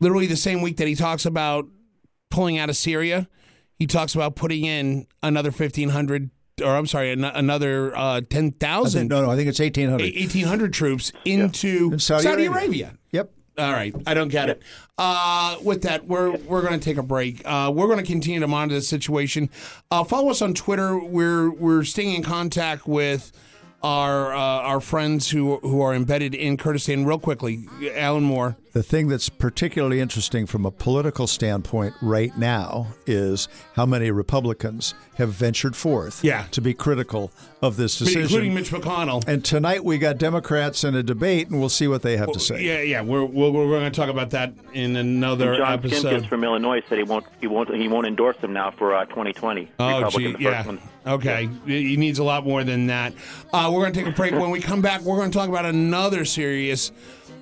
[0.00, 1.66] Literally the same week that he talks about
[2.30, 3.28] pulling out of Syria,
[3.74, 6.30] he talks about putting in another 1,500,
[6.62, 10.14] or I'm sorry, an- another uh, 10,000, no, no, I think it's 1,800.
[10.14, 12.58] 1,800 troops into In Saudi Saudi, Arabia.
[12.60, 12.92] Arabia.
[13.12, 13.30] Yep.
[13.58, 14.62] All right, I don't get it.
[14.96, 17.42] Uh, with that, we're we're going to take a break.
[17.44, 19.50] Uh, we're going to continue to monitor the situation.
[19.90, 20.96] Uh, follow us on Twitter.
[20.96, 23.32] We're we're staying in contact with
[23.82, 27.04] our uh, our friends who who are embedded in Kurdistan.
[27.04, 27.66] Real quickly,
[27.96, 28.56] Alan Moore.
[28.72, 34.94] The thing that's particularly interesting from a political standpoint right now is how many Republicans
[35.16, 36.44] have ventured forth Yeah.
[36.50, 38.22] to be critical of this decision.
[38.22, 39.26] including Mitch McConnell.
[39.26, 42.38] and tonight we got Democrats in a debate, and we'll see what they have to
[42.38, 42.62] say.
[42.62, 46.22] Yeah, yeah, we're we're, we're going to talk about that in another John episode.
[46.22, 49.06] Shimkus from Illinois said he won't he won't he won't endorse him now for uh,
[49.06, 49.70] 2020.
[49.78, 50.66] Oh, Republican, gee, the first yeah.
[50.66, 50.80] one.
[51.06, 53.14] Okay, he needs a lot more than that.
[53.52, 54.32] Uh, we're going to take a break.
[54.34, 56.92] When we come back, we're going to talk about another serious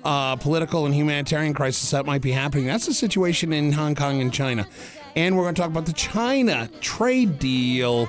[0.03, 2.65] uh, political and humanitarian crisis that might be happening.
[2.65, 4.67] That's the situation in Hong Kong and China.
[5.15, 8.07] And we're going to talk about the China trade deal,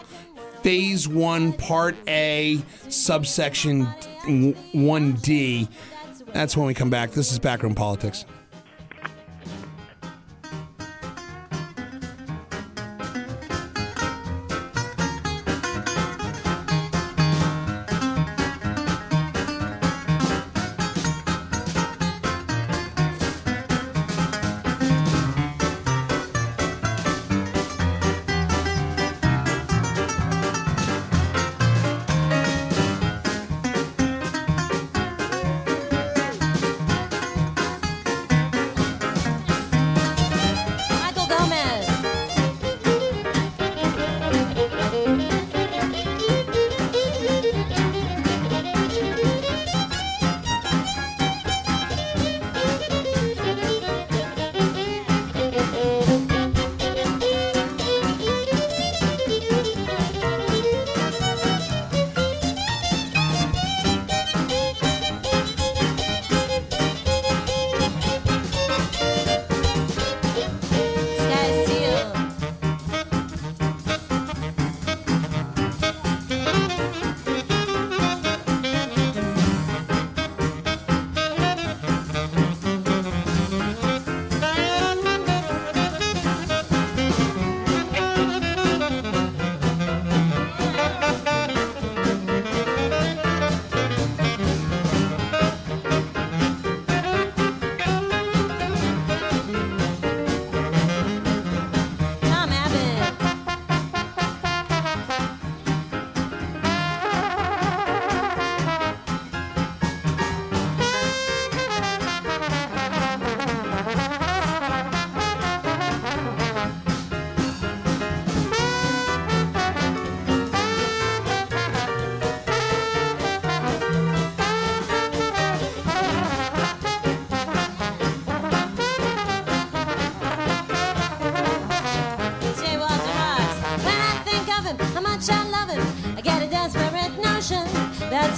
[0.63, 3.87] phase one, part A, subsection
[4.27, 5.69] 1D.
[6.33, 7.13] That's when we come back.
[7.13, 8.25] This is Backroom Politics.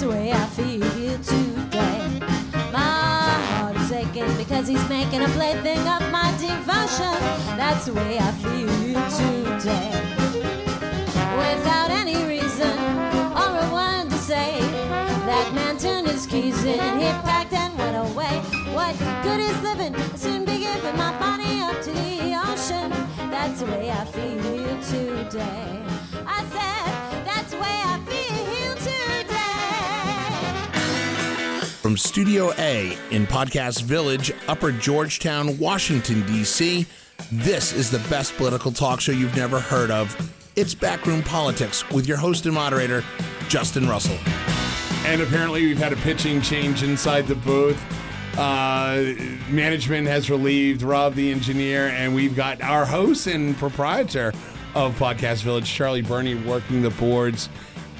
[0.01, 2.19] The way I feel today.
[2.73, 7.13] My heart is aching because he's making a plaything of my devotion.
[7.55, 9.91] That's the way I feel today.
[11.37, 12.75] Without any reason
[13.41, 14.61] or a word to say,
[15.29, 18.39] that man turned his keys in, he packed and went away.
[18.73, 19.95] What good is living?
[19.95, 22.89] I'll soon be giving my body up to the ocean.
[23.29, 25.83] That's the way I feel today.
[26.25, 28.60] I said, that's the way I feel
[31.91, 36.85] From Studio A in Podcast Village, Upper Georgetown, Washington, D.C.,
[37.33, 40.15] this is the best political talk show you've never heard of.
[40.55, 43.03] It's Backroom Politics with your host and moderator,
[43.49, 44.17] Justin Russell.
[45.05, 47.77] And apparently, we've had a pitching change inside the booth.
[48.37, 49.13] Uh,
[49.49, 54.31] management has relieved Rob the engineer, and we've got our host and proprietor
[54.75, 57.49] of Podcast Village, Charlie Burney, working the boards.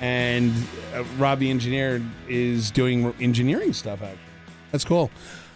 [0.01, 0.51] And
[0.93, 4.19] uh, Rob the engineer is doing engineering stuff, actually.
[4.71, 5.09] That's cool.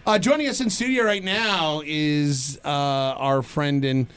[0.06, 4.08] Uh, joining us in studio right now is uh, our friend and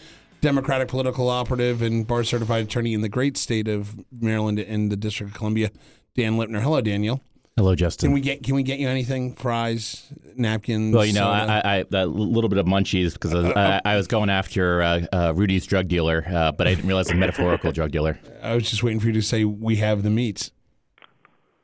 [0.41, 4.97] Democratic political operative and bar certified attorney in the great state of Maryland and the
[4.97, 5.71] District of Columbia,
[6.15, 6.61] Dan Lipner.
[6.61, 7.23] Hello, Daniel.
[7.59, 8.07] Hello, Justin.
[8.11, 9.35] Can we get can we get you anything?
[9.35, 10.95] Fries, napkins.
[10.95, 11.61] Well, you know, soda?
[11.67, 14.81] I, I, a little bit of munchies because I, was- I, I was going after
[14.81, 18.21] uh, uh, Rudy's drug dealer, uh, but I didn't realize a metaphorical drug dealer.
[18.45, 20.53] I was just waiting for you to say we have the meats.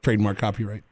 [0.02, 0.82] Trademark copyright.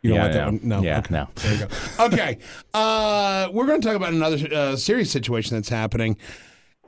[0.00, 0.46] You don't Yeah, want that no.
[0.46, 0.60] one?
[0.62, 0.82] No.
[0.82, 1.14] Yeah, okay.
[1.14, 1.28] no.
[1.34, 2.04] There you go.
[2.06, 2.38] Okay.
[2.72, 6.16] Uh, we're going to talk about another uh, serious situation that's happening.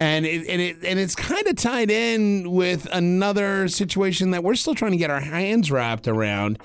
[0.00, 4.54] And it, and it and it's kind of tied in with another situation that we're
[4.54, 6.58] still trying to get our hands wrapped around.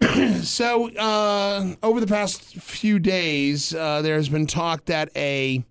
[0.42, 5.64] so uh, over the past few days, uh, there has been talk that a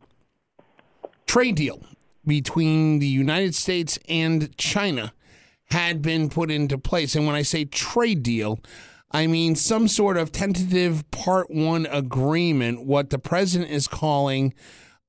[1.25, 1.81] trade deal
[2.25, 5.13] between the United States and China
[5.71, 7.15] had been put into place.
[7.15, 8.59] And when I say trade deal,
[9.11, 14.53] I mean some sort of tentative part one agreement, what the president is calling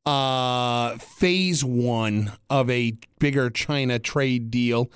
[0.06, 4.90] uh, phase one of a bigger China trade deal.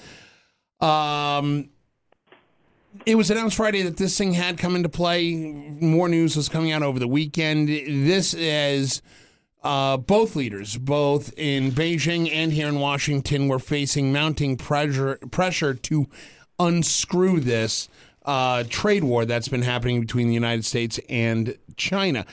[0.81, 1.71] Um,
[3.07, 5.35] it was announced Friday that this thing had come into play.
[5.35, 7.69] More news was coming out over the weekend.
[7.69, 9.03] This is
[9.63, 15.75] uh, both leaders, both in Beijing and here in Washington, were facing mounting pressure pressure
[15.75, 16.07] to
[16.59, 17.89] unscrew this
[18.25, 22.25] uh, trade war that's been happening between the United States and China.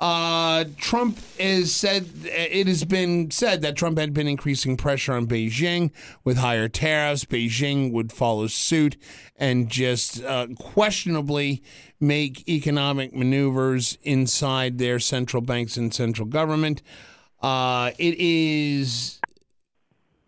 [0.00, 5.26] Uh, Trump has said it has been said that Trump had been increasing pressure on
[5.26, 5.90] Beijing
[6.22, 7.24] with higher tariffs.
[7.24, 8.96] Beijing would follow suit
[9.34, 11.64] and just uh, questionably
[11.98, 16.80] make economic maneuvers inside their central banks and central government.
[17.42, 19.20] Uh, it is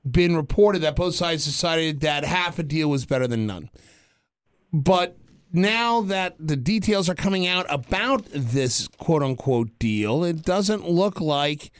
[0.09, 3.71] been reported that both sides decided that half a deal was better than none.
[4.73, 5.16] But
[5.53, 11.21] now that the details are coming out about this quote unquote deal, it doesn't look
[11.21, 11.71] like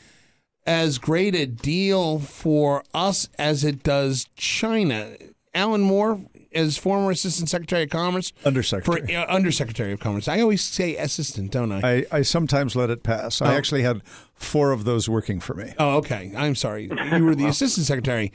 [0.67, 5.13] as great a deal for us as it does China.
[5.53, 6.21] Alan Moore,
[6.53, 9.07] as former Assistant Secretary of Commerce, Undersecretary.
[9.09, 10.29] for uh, Undersecretary of Commerce.
[10.29, 11.81] I always say assistant, don't I?
[11.97, 13.43] I, I sometimes let it pass.
[13.43, 14.03] I actually had
[14.35, 15.73] four of those working for me.
[15.79, 16.33] Oh, okay.
[16.37, 16.89] I'm sorry.
[17.13, 18.31] You were the Assistant Secretary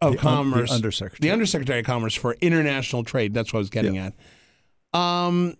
[0.00, 1.28] The un- the Commerce, Undersecretary.
[1.28, 3.34] the Undersecretary of Commerce for International Trade.
[3.34, 4.14] That's what I was getting at.
[4.92, 5.56] Um,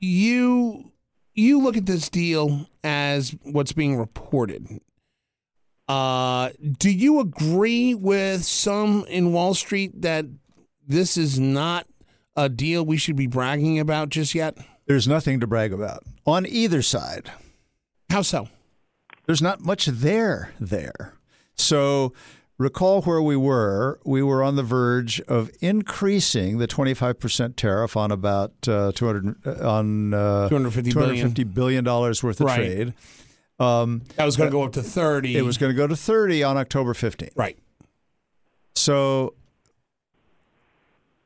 [0.00, 0.92] you
[1.34, 4.80] you look at this deal as what's being reported.
[5.86, 10.26] Uh, do you agree with some in Wall Street that
[10.86, 11.86] this is not
[12.36, 14.58] a deal we should be bragging about just yet?
[14.86, 17.30] There's nothing to brag about on either side.
[18.10, 18.48] How so?
[19.26, 21.14] There's not much there there.
[21.54, 22.12] So
[22.58, 23.98] recall where we were.
[24.04, 29.68] We were on the verge of increasing the 25% tariff on about uh, 200 uh,
[29.70, 31.30] on uh, 250 billion.
[31.32, 32.56] $250 billion worth of Right.
[32.56, 32.94] trade.
[33.60, 35.36] Um, That was going to go up to thirty.
[35.36, 37.30] it was going to go to 30 on October 15th.
[37.36, 37.58] right.
[38.76, 39.34] So,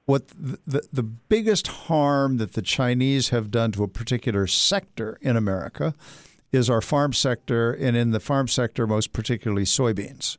[0.07, 5.19] what the, the, the biggest harm that the Chinese have done to a particular sector
[5.21, 5.95] in America
[6.51, 10.39] is our farm sector, and in the farm sector, most particularly soybeans.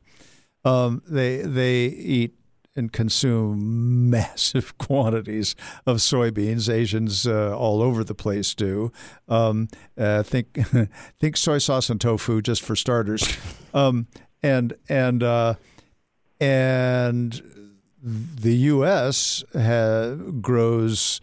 [0.64, 2.34] Um, they they eat
[2.76, 5.54] and consume massive quantities
[5.86, 6.72] of soybeans.
[6.72, 8.92] Asians uh, all over the place do.
[9.28, 10.58] Um, uh, think
[11.20, 13.36] think soy sauce and tofu just for starters,
[13.72, 14.06] um,
[14.42, 15.54] and and uh,
[16.40, 17.42] and
[18.02, 19.44] the U.S.
[19.54, 21.20] Ha- grows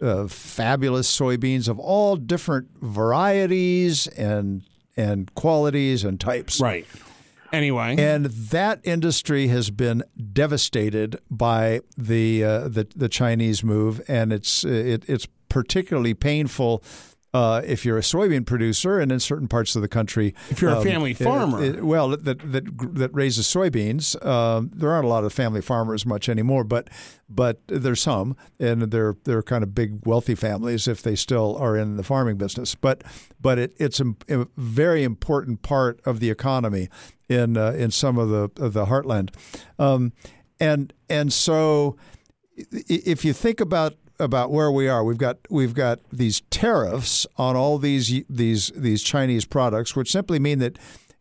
[0.00, 4.62] uh, fabulous soybeans of all different varieties and
[4.96, 6.60] and qualities and types.
[6.60, 6.86] Right.
[7.52, 14.32] Anyway, and that industry has been devastated by the uh, the, the Chinese move, and
[14.32, 16.82] it's it, it's particularly painful.
[17.36, 20.70] Uh, if you're a soybean producer, and in certain parts of the country, If you're
[20.70, 21.62] a um, family farmer.
[21.62, 22.64] it- well, that that
[22.94, 24.16] that raises soybeans.
[24.24, 26.88] Um, there aren't a lot of family farmers much anymore, but
[27.28, 31.76] but there's some, and they're they're kind of big wealthy families if they still are
[31.76, 32.74] in the farming business.
[32.74, 33.04] But
[33.38, 36.88] but it, it's a, a very important part of the economy
[37.28, 39.28] in uh, in some of the of the heartland,
[39.78, 40.12] um,
[40.58, 41.96] and and so
[42.56, 47.56] if you think about about where we are, we've got we've got these tariffs on
[47.56, 50.78] all these these these Chinese products, which simply mean that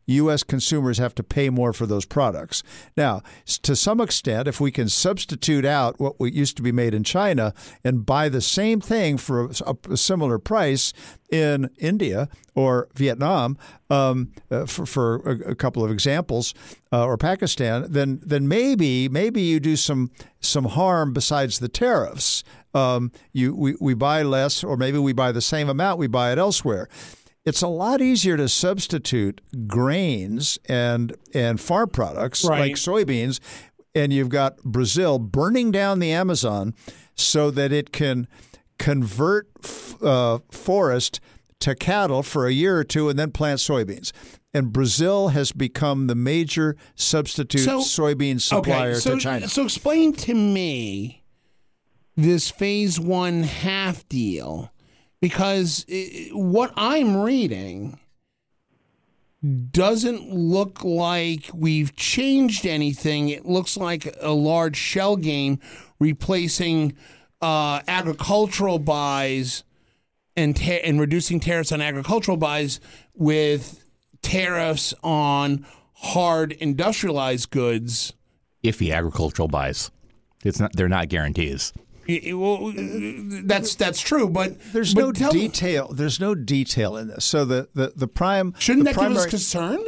[0.08, 0.44] U.S.
[0.44, 2.64] consumers have to pay more for those products.
[2.96, 7.04] Now, to some extent, if we can substitute out what used to be made in
[7.04, 10.94] China and buy the same thing for a, a similar price
[11.32, 13.58] in India or Vietnam,
[13.90, 16.54] um, uh, for, for a, a couple of examples,
[16.94, 22.44] uh, or Pakistan, then then maybe maybe you do some some harm besides the tariffs.
[22.76, 26.32] Um, you we, we buy less, or maybe we buy the same amount, we buy
[26.32, 26.88] it elsewhere
[27.46, 32.60] it's a lot easier to substitute grains and and farm products Right.
[32.60, 33.40] like soybeans
[33.94, 36.74] and you've got Brazil burning down the Amazon
[37.14, 38.28] so that it can
[38.80, 41.20] convert f- uh, forest
[41.60, 44.12] to cattle for a year or two and then plant soybeans.
[44.54, 49.48] And Brazil has become the major substitute So- soybean supplier okay, so, to China.
[49.48, 51.22] So explain to me
[52.16, 54.72] this phase one half deal,
[55.22, 58.00] because i what I'm reading
[59.72, 63.30] doesn't look like we've changed anything.
[63.30, 65.60] It looks like a large shell game
[66.00, 66.96] replacing
[67.42, 69.64] uh, agricultural buys
[70.36, 72.80] and ta- and reducing tariffs on agricultural buys
[73.14, 73.84] with
[74.22, 78.14] tariffs on hard industrialized goods.
[78.64, 79.92] Iffy agricultural buys.
[80.44, 80.74] It's not.
[80.74, 81.72] They're not guarantees.
[82.08, 85.88] Well, uh, that's that's true, but There's but no tell detail.
[85.94, 87.26] There's no detail in this.
[87.26, 89.80] So the the, the prime Shouldn't the that give us concern?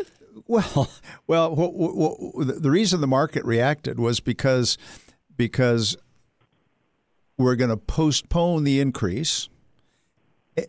[0.47, 0.89] Well,
[1.27, 4.77] well, wh- wh- the the reason the market reacted was because
[5.35, 5.97] because
[7.37, 9.49] we're going to postpone the increase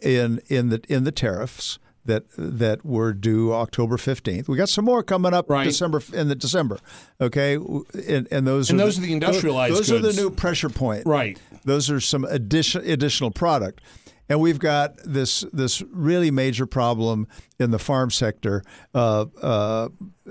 [0.02, 1.78] in in the in the tariffs
[2.08, 4.48] that that were due October 15th.
[4.48, 5.64] We got some more coming up Right.
[5.64, 6.78] December in the December,
[7.20, 7.54] okay?
[7.54, 10.16] And, and those And are those are the industrialized Those are goods.
[10.16, 11.06] the new pressure point.
[11.06, 11.38] Right.
[11.64, 13.80] Those are some addition, additional product.
[14.30, 17.26] And we've got this this really major problem
[17.58, 18.62] in the farm sector
[18.94, 19.88] uh, uh,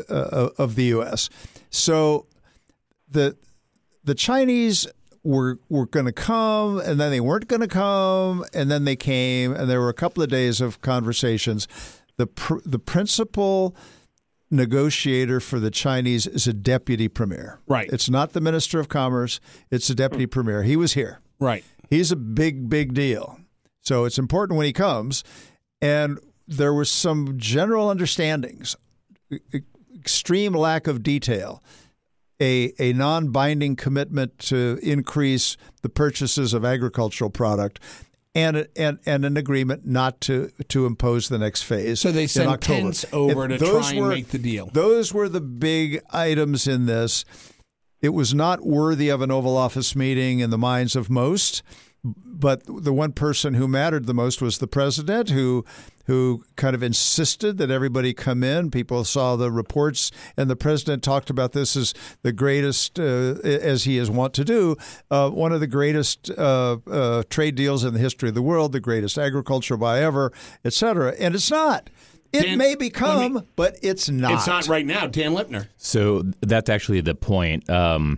[0.10, 1.30] uh, of the U.S.
[1.72, 2.28] So
[3.10, 3.36] the
[4.04, 4.88] the Chinese
[5.28, 8.96] were were going to come, and then they weren't going to come, and then they
[8.96, 11.68] came, and there were a couple of days of conversations.
[12.16, 13.76] The pr- the principal
[14.50, 17.60] negotiator for the Chinese is a deputy premier.
[17.68, 17.90] Right.
[17.92, 19.42] It's not the minister of commerce.
[19.70, 20.30] It's the deputy hmm.
[20.30, 20.64] premier.
[20.64, 21.20] He was here.
[21.40, 21.66] Right.
[21.90, 23.40] He's a big, big deal.
[23.82, 25.26] So it's important when he comes.
[25.82, 28.78] And there was some general understandings,
[29.94, 31.62] extreme lack of detail,
[32.40, 37.80] a, a non binding commitment to increase the purchases of agricultural product.
[38.36, 42.00] And, and and an agreement not to to impose the next phase.
[42.00, 42.82] So they sent October.
[42.82, 44.70] Pence over If to try and were- make the deal.
[44.72, 47.26] Those were the big items in this.
[48.00, 51.64] It was not worthy of an Oval Office meeting in the minds of most,
[52.04, 55.66] but the one person who mattered the most was the president, who
[56.08, 58.72] who kind of insisted that everybody come in.
[58.72, 61.94] People saw the reports, and the president talked about this as
[62.24, 64.76] the greatest, uh, as he is wont to do,
[65.12, 68.72] uh, one of the greatest uh, uh, trade deals in the history of the world,
[68.72, 70.32] the greatest agriculture buy ever,
[70.66, 71.14] et cetera.
[71.20, 71.90] And it's not.
[72.34, 74.34] It Dan, may become, me- but it's not.
[74.34, 75.08] It's not right now.
[75.08, 75.68] Dan Lipner.
[75.78, 77.70] So that's actually the point.
[77.70, 78.18] Um,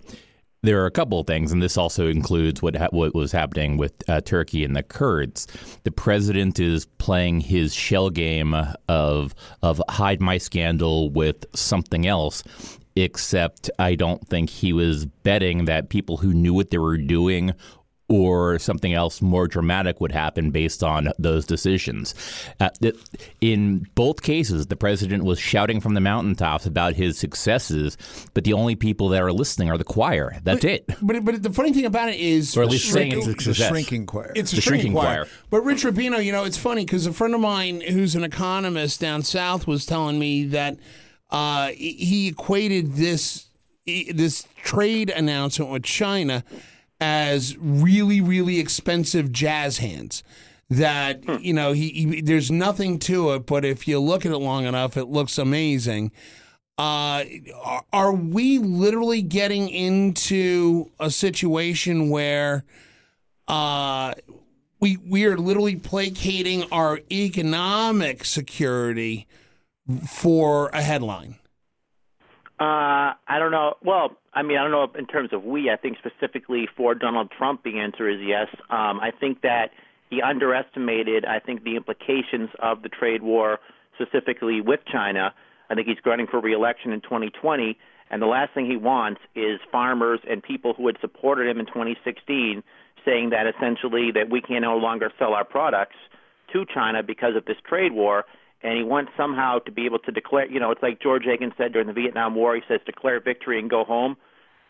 [0.61, 3.77] there are a couple of things, and this also includes what ha- what was happening
[3.77, 5.47] with uh, Turkey and the Kurds.
[5.83, 8.55] The president is playing his shell game
[8.87, 12.43] of of hide my scandal with something else.
[12.95, 17.53] Except, I don't think he was betting that people who knew what they were doing
[18.09, 22.13] or something else more dramatic would happen based on those decisions.
[22.59, 22.69] Uh,
[23.39, 27.97] in both cases, the president was shouting from the mountaintops about his successes,
[28.33, 30.35] but the only people that are listening are the choir.
[30.43, 30.85] That's it.
[31.01, 33.53] But but the funny thing about it is, Or at least saying it's a the
[33.53, 34.33] shrinking choir.
[34.35, 35.25] It's a The shrinking, shrinking choir.
[35.25, 35.27] choir.
[35.49, 38.99] But Rich Rubino, you know, it's funny because a friend of mine who's an economist
[38.99, 40.77] down south was telling me that
[41.29, 43.45] uh, he- he equated this
[43.85, 46.43] this trade announcement with China
[47.01, 50.23] as really really expensive jazz hands.
[50.69, 54.37] That you know, he, he there's nothing to it, but if you look at it
[54.37, 56.11] long enough, it looks amazing.
[56.77, 57.25] Uh,
[57.61, 62.63] are, are we literally getting into a situation where
[63.47, 64.13] uh,
[64.79, 69.25] we we are literally placating our economic security
[70.07, 71.38] for a headline?
[72.59, 73.75] Uh, I don't know.
[73.83, 75.69] Well, I mean, I don't know in terms of we.
[75.69, 78.47] I think specifically for Donald Trump, the answer is yes.
[78.69, 79.71] Um, I think that
[80.09, 81.23] he underestimated.
[81.23, 83.59] I think the implications of the trade war,
[83.95, 85.33] specifically with China.
[85.69, 87.77] I think he's running for reelection in 2020,
[88.09, 91.67] and the last thing he wants is farmers and people who had supported him in
[91.67, 92.63] 2016
[93.05, 95.95] saying that essentially that we can no longer sell our products
[96.51, 98.25] to China because of this trade war
[98.61, 100.49] and he wants somehow to be able to declare.
[100.49, 102.55] You know, it's like George Aiken said during the Vietnam War.
[102.55, 104.17] He says, "Declare victory and go home."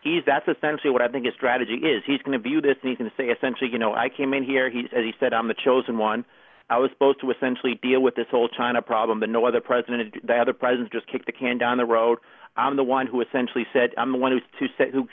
[0.01, 2.03] He's that's essentially what I think his strategy is.
[2.05, 4.33] He's going to view this and he's going to say essentially, you know, I came
[4.33, 4.69] in here.
[4.69, 6.23] He, as he said, I'm the chosen one.
[6.69, 10.15] I was supposed to essentially deal with this whole China problem, but no other president,
[10.25, 12.19] the other presidents just kicked the can down the road.
[12.55, 15.07] I'm the one who essentially said, I'm the one who, who said, who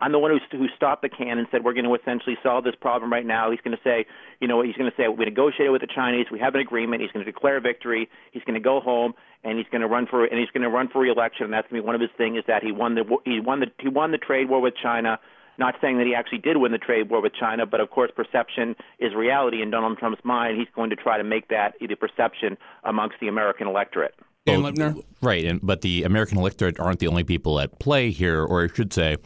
[0.00, 2.64] I'm the one who, who stopped the can and said we're going to essentially solve
[2.64, 3.50] this problem right now.
[3.50, 4.06] He's going to say,
[4.40, 7.02] you know, he's going to say we negotiated with the Chinese, we have an agreement.
[7.02, 8.08] He's going to declare victory.
[8.32, 10.70] He's going to go home and he's going to run for and he's going to
[10.70, 11.44] run for re-election.
[11.44, 13.40] And that's going to be one of his things is that he won the he
[13.40, 15.18] won the he won the trade war with China.
[15.58, 18.10] Not saying that he actually did win the trade war with China, but of course,
[18.16, 20.58] perception is reality in Donald Trump's mind.
[20.58, 24.14] He's going to try to make that the perception amongst the American electorate.
[24.46, 25.02] Dan Lipner?
[25.20, 28.68] Right, and but the American electorate aren't the only people at play here, or I
[28.68, 29.16] should say,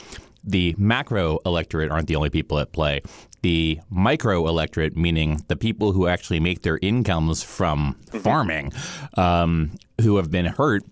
[0.45, 3.03] the macro electorate aren't the only people at play.
[3.42, 8.72] The micro electorate, meaning the people who actually make their incomes from farming,
[9.16, 10.82] um, who have been hurt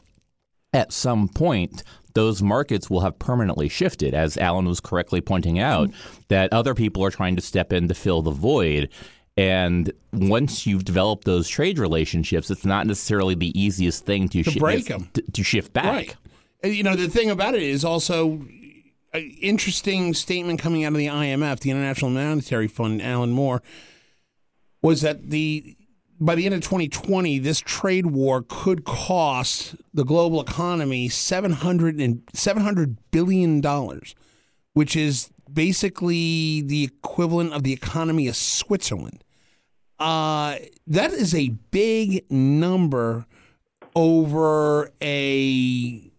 [0.72, 1.82] at some point,
[2.14, 5.90] those markets will have permanently shifted, as Alan was correctly pointing out,
[6.28, 8.90] that other people are trying to step in to fill the void.
[9.36, 14.59] And once you've developed those trade relationships, it's not necessarily the easiest thing to, shi-
[14.61, 15.09] break 'em.
[15.14, 16.16] to, to shift back.
[16.64, 16.74] Right.
[16.74, 18.42] You know, the thing about it is also
[19.15, 23.63] interesting statement coming out of the IMF, the International Monetary Fund, Alan Moore,
[24.83, 25.77] was that the
[26.21, 32.23] by the end of 2020, this trade war could cost the global economy 700 and
[32.33, 34.15] 700 billion dollars,
[34.73, 39.25] which is basically the equivalent of the economy of Switzerland.
[39.99, 40.57] Uh,
[40.87, 43.27] that is a big number
[43.95, 46.12] over a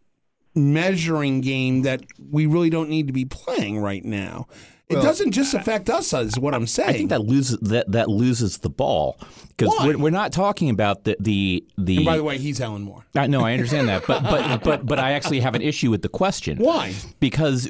[0.55, 4.47] measuring game that we really don't need to be playing right now.
[4.89, 6.89] It doesn't just affect us, is what I'm saying.
[6.89, 11.03] I think that loses that, that loses the ball because we're, we're not talking about
[11.03, 11.97] the the the.
[11.97, 13.03] And by the way, he's Alan Moore.
[13.15, 16.03] I, no, I understand that, but but but but I actually have an issue with
[16.03, 16.57] the question.
[16.57, 16.93] Why?
[17.19, 17.67] Because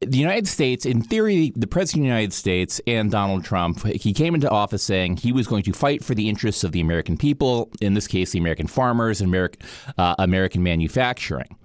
[0.00, 4.12] the United States, in theory, the President of the United States and Donald Trump, he
[4.12, 7.16] came into office saying he was going to fight for the interests of the American
[7.16, 9.66] people, in this case, the American farmers and American,
[9.98, 11.56] uh, American manufacturing.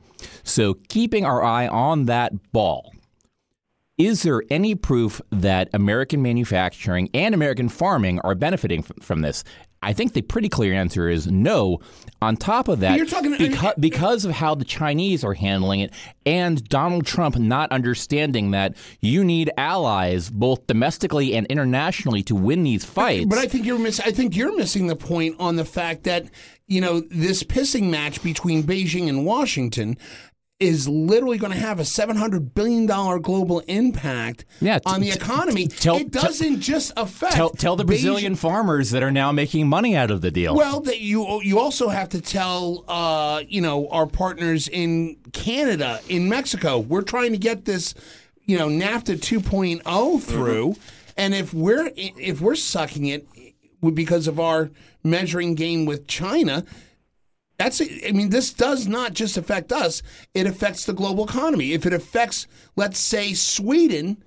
[0.44, 2.92] So, keeping our eye on that ball,
[3.98, 9.44] is there any proof that American manufacturing and American farming are benefiting from, this?
[9.82, 11.80] I think the pretty clear answer is no.
[12.22, 13.00] On top of that,
[13.38, 15.94] because, because of how the Chinese are handling it
[16.26, 22.64] and Donald Trump not understanding that you need allies both domestically and internationally to win
[22.64, 23.26] these fights.
[23.26, 24.02] But I think you're miss.
[24.02, 26.26] I think you're missing the point on the fact that
[26.68, 29.98] you know this pissing match between Beijing and Washington
[30.60, 35.00] is literally going to have a seven hundred billion dollar global impact Yeah, t- on
[35.00, 35.68] the t- economy.
[35.68, 39.68] tell- it doesn't just affect tell, tell the Beijing- Brazilian farmers that are now making
[39.70, 40.56] money out of the deal.
[40.56, 46.02] Well, that you you also have to tell uh, you know our partners in Canada,
[46.10, 47.94] in Mexico, we're trying to get this
[48.44, 50.76] you know NAFTA 2.0 through,
[51.16, 53.26] and if we're if we're sucking it
[53.94, 54.72] because of our
[55.06, 56.66] measuring game with China.
[57.60, 60.02] That's I mean this does not just affect us.
[60.34, 61.74] It affects the global economy.
[61.74, 64.24] If it affects let's say Sweden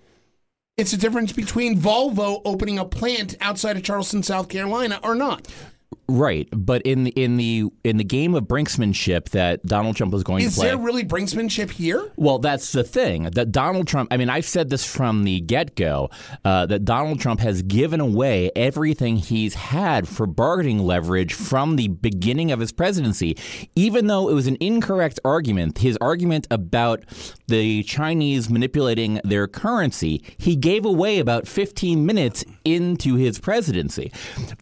[0.76, 5.48] it's a difference between Volvo opening a plant outside of Charleston South Carolina or not
[6.08, 10.22] right, but in the in the in the game of brinksmanship that Donald Trump was
[10.22, 10.66] going Is to play.
[10.68, 12.10] Is there really brinksmanship here?
[12.16, 14.12] Well, that's the thing that Donald Trump.
[14.12, 16.10] I mean, I've said this from the get go
[16.44, 21.88] uh, that Donald Trump has given away everything he's had for bargaining leverage from the
[21.88, 23.36] beginning of his presidency.
[23.74, 27.04] Even though it was an incorrect argument, his argument about
[27.48, 34.12] the Chinese manipulating their currency, he gave away about 15 minutes into his presidency.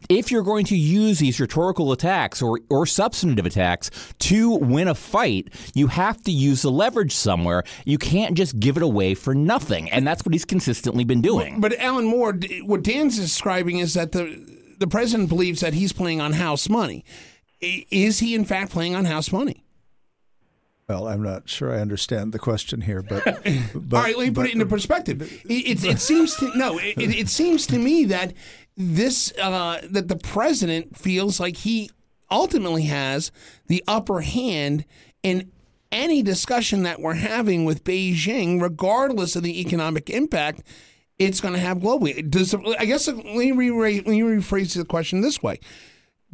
[0.08, 3.90] If you're going to use these rhetorical attacks or, or substantive attacks
[4.20, 7.64] to win a fight, you have to use the leverage somewhere.
[7.84, 9.90] You can't just give it away for nothing.
[9.90, 11.60] And that's what he's consistently been doing.
[11.60, 16.20] But Alan Moore, what Dan's describing is that the the president believes that he's playing
[16.20, 17.04] on house money.
[17.60, 19.62] Is he in fact playing on house money?
[20.90, 23.46] Well, I'm not sure I understand the question here, but, but
[23.96, 25.22] All right, let me put but- it into perspective.
[25.22, 28.34] It, it, it seems to no, it, it it seems to me that
[28.76, 31.90] this uh, that the president feels like he
[32.28, 33.30] ultimately has
[33.68, 34.84] the upper hand
[35.22, 35.52] in
[35.92, 40.62] any discussion that we're having with Beijing, regardless of the economic impact
[41.20, 42.28] it's going to have globally.
[42.28, 45.60] Does I guess let me, re- let me rephrase the question this way: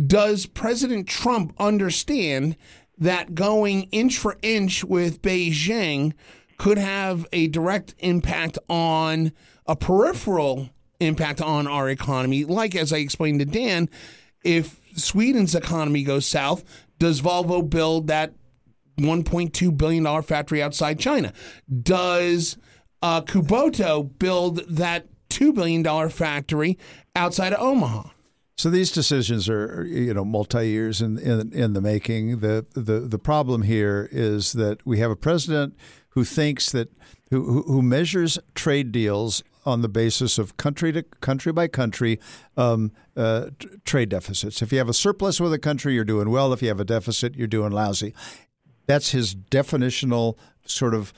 [0.02, 2.56] Does President Trump understand
[2.98, 6.12] that going inch for inch with Beijing
[6.58, 9.32] could have a direct impact on
[9.66, 10.70] a peripheral
[11.00, 12.44] impact on our economy?
[12.44, 13.88] Like, as I explained to Dan,
[14.44, 16.64] if Sweden's economy goes south,
[16.98, 18.32] does Volvo build that
[18.98, 21.32] $1.2 billion factory outside China?
[21.82, 22.56] Does
[23.02, 26.78] uh, Kubota build that $2 billion factory
[27.14, 28.08] outside of Omaha?
[28.58, 32.40] So these decisions are, you know, multi years in, in in the making.
[32.40, 35.76] The, the the problem here is that we have a president
[36.10, 36.90] who thinks that
[37.30, 42.18] who who- measures trade deals on the basis of country to country by country
[42.56, 44.62] um, uh, t- trade deficits.
[44.62, 46.52] If you have a surplus with a country, you're doing well.
[46.54, 48.14] If you have a deficit, you're doing lousy.
[48.86, 51.12] That's his definitional sort of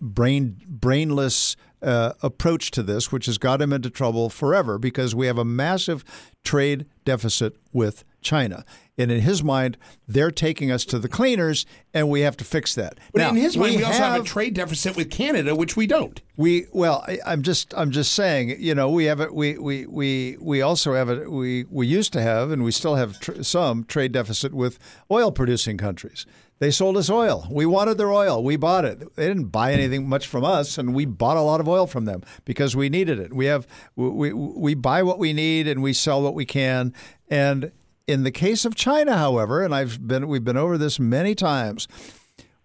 [0.00, 5.26] brain brainless uh, approach to this, which has got him into trouble forever because we
[5.26, 6.04] have a massive
[6.44, 8.64] trade deficit with China.
[8.96, 12.74] And in his mind, they're taking us to the cleaners, and we have to fix
[12.74, 12.98] that.
[13.12, 15.76] But Now, in his mind, we, also have, have a trade deficit with Canada, which
[15.76, 16.20] we don't.
[16.36, 19.32] we well, I, I'm just I'm just saying, you know, we have it.
[19.32, 21.30] We we we we also have it.
[21.30, 24.80] We we used to have, and we still have tr- some trade deficit with
[25.12, 26.26] oil producing countries.
[26.60, 27.46] They sold us oil.
[27.50, 28.42] We wanted their oil.
[28.42, 29.14] We bought it.
[29.14, 32.04] They didn't buy anything much from us, and we bought a lot of oil from
[32.04, 33.32] them because we needed it.
[33.32, 36.92] We have we we, buy what we need and we sell what we can.
[37.28, 37.70] And
[38.06, 41.86] in the case of China, however, and I've been we've been over this many times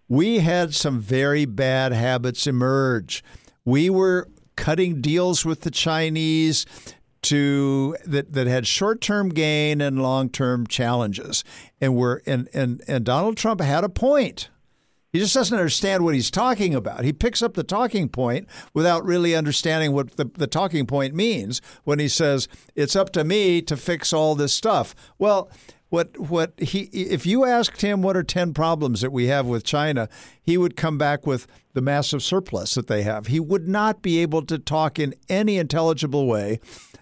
[0.08, 3.24] we had some very bad habits emerge.
[3.64, 6.66] We were cutting deals with the Chinese
[7.24, 11.44] to that, that had short-term gain and long-term challenges.
[11.80, 14.48] And we're and, and and Donald Trump had a point.
[15.14, 17.04] He just doesn't understand what he's talking about.
[17.04, 21.62] He picks up the talking point without really understanding what the, the talking point means
[21.84, 24.92] when he says, It's up to me to fix all this stuff.
[25.16, 25.48] Well,
[25.94, 29.62] what what he if you asked him what are 10 problems that we have with
[29.62, 30.08] China,
[30.42, 33.28] he would come back with the massive surplus that they have.
[33.28, 36.58] He would not be able to talk in any intelligible way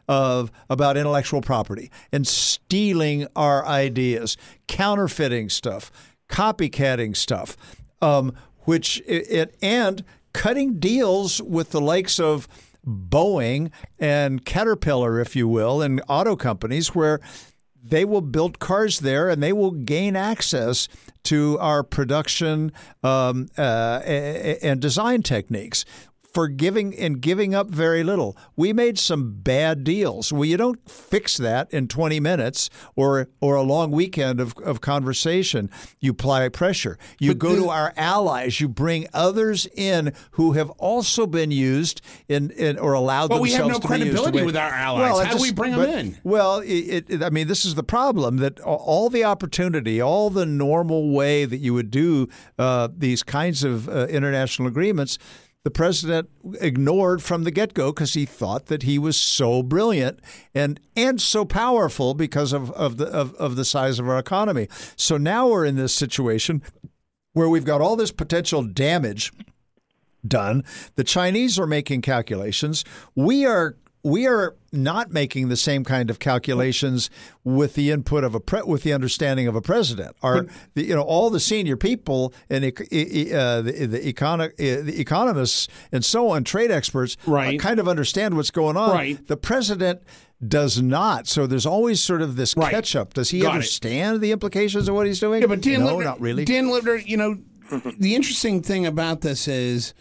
[0.07, 4.36] of about intellectual property and stealing our ideas,
[4.68, 5.90] counterfeiting stuff,
[6.28, 7.57] copycatting stuff,
[8.03, 8.34] um,
[8.64, 12.47] which it, it and cutting deals with the likes of
[12.86, 17.20] Boeing and Caterpillar, if you will, and auto companies where
[17.83, 20.89] they will build cars there and they will gain access
[21.24, 22.72] to our production
[23.03, 25.85] um, uh, and design techniques
[26.33, 28.37] for giving and giving up very little.
[28.57, 30.33] We made some bad deals.
[30.33, 34.80] Well, you don't fix that in 20 minutes or or a long weekend of, of
[34.80, 35.70] conversation.
[36.01, 36.99] You apply pressure.
[37.18, 38.61] You go to our allies.
[38.61, 43.53] You bring others in who have also been used in, in or allowed But we
[43.53, 45.12] have themselves no to be used credibility with our allies.
[45.12, 46.18] Well, How do we bring but- in?
[46.24, 50.47] Well, it, it, I mean, this is the problem that all the opportunity, all the
[50.47, 52.28] normal way that you would do
[52.59, 55.18] uh, these kinds of uh, international agreements,
[55.65, 56.29] the president
[56.61, 60.19] ignored from the get-go because he thought that he was so brilliant
[60.55, 64.69] and and so powerful because of of the of, of the size of our economy.
[64.97, 66.63] So now we're in this situation
[67.33, 69.33] where we've got all this potential damage
[70.27, 70.65] done.
[70.97, 72.85] The Chinese are making calculations.
[73.15, 77.09] We are we are not making the same kind of calculations
[77.44, 80.16] with the input of a pre- with the understanding of a president.
[80.22, 84.50] Our the, you know all the senior people and ec- e- uh, the the, econo-
[84.53, 87.61] uh, the economists and so on, trade experts, uh, Right.
[87.61, 88.90] kind of understand what's going on.
[88.90, 89.26] Right.
[89.28, 90.03] The president
[90.46, 91.28] does not.
[91.28, 92.72] So there's always sort of this Right.
[92.72, 93.14] catch up.
[93.14, 93.55] Does he Got it.
[93.55, 95.42] understand the implications of what he's doing?
[95.42, 96.44] Yeah, but Dan no, Lipner, not really.
[96.44, 97.38] Dan Lipner, you know,
[97.98, 99.94] the interesting thing about this is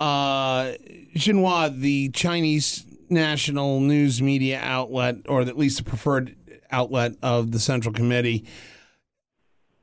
[0.00, 0.72] uh,
[1.14, 6.36] Xinhua, the Chinese national news media outlet, or at least the preferred
[6.70, 8.44] outlet of the Central Committee,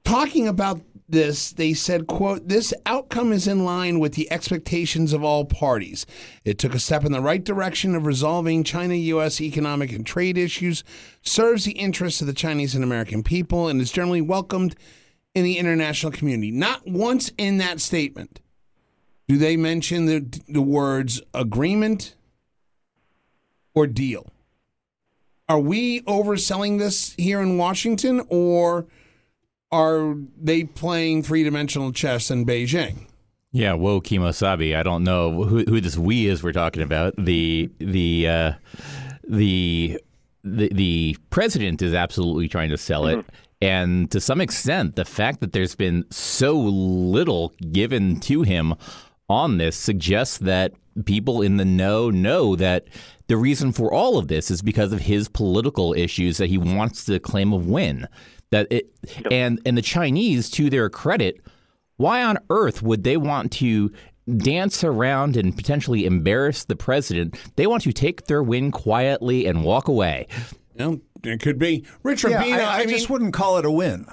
[0.04, 5.24] talking about this, they said, quote, this outcome is in line with the expectations of
[5.24, 6.06] all parties.
[6.44, 10.38] It took a step in the right direction of resolving China US economic and trade
[10.38, 10.84] issues,
[11.22, 14.76] serves the interests of the Chinese and American people, and is generally welcomed
[15.36, 16.52] in the international community.
[16.52, 18.40] Not once in that statement
[19.28, 22.16] do they mention the, the words agreement
[23.76, 24.28] or deal.
[25.50, 28.88] Are we overselling this here in Washington, or
[29.72, 33.08] are they playing three dimensional chess in Beijing?
[33.52, 34.76] Yeah, whoa, Kemosabe.
[34.76, 37.14] I don't know who, who this we is we're talking about.
[37.18, 38.54] The the uh,
[39.28, 40.00] the
[40.44, 43.26] the the president is absolutely trying to sell it.
[43.62, 48.74] And to some extent, the fact that there's been so little given to him
[49.30, 50.74] on this suggests that
[51.06, 52.88] people in the know know that
[53.28, 57.06] the reason for all of this is because of his political issues that he wants
[57.06, 58.08] to claim a win.
[58.52, 58.94] That it
[59.32, 61.42] and and the Chinese, to their credit,
[61.98, 63.92] why on earth would they want to
[64.38, 67.38] dance around and potentially embarrass the president?
[67.56, 70.28] They want to take their win quietly and walk away.
[70.76, 72.66] You know, it could be Richard Yeah, Rubino.
[72.66, 74.06] I, I mean, just wouldn't call it a win.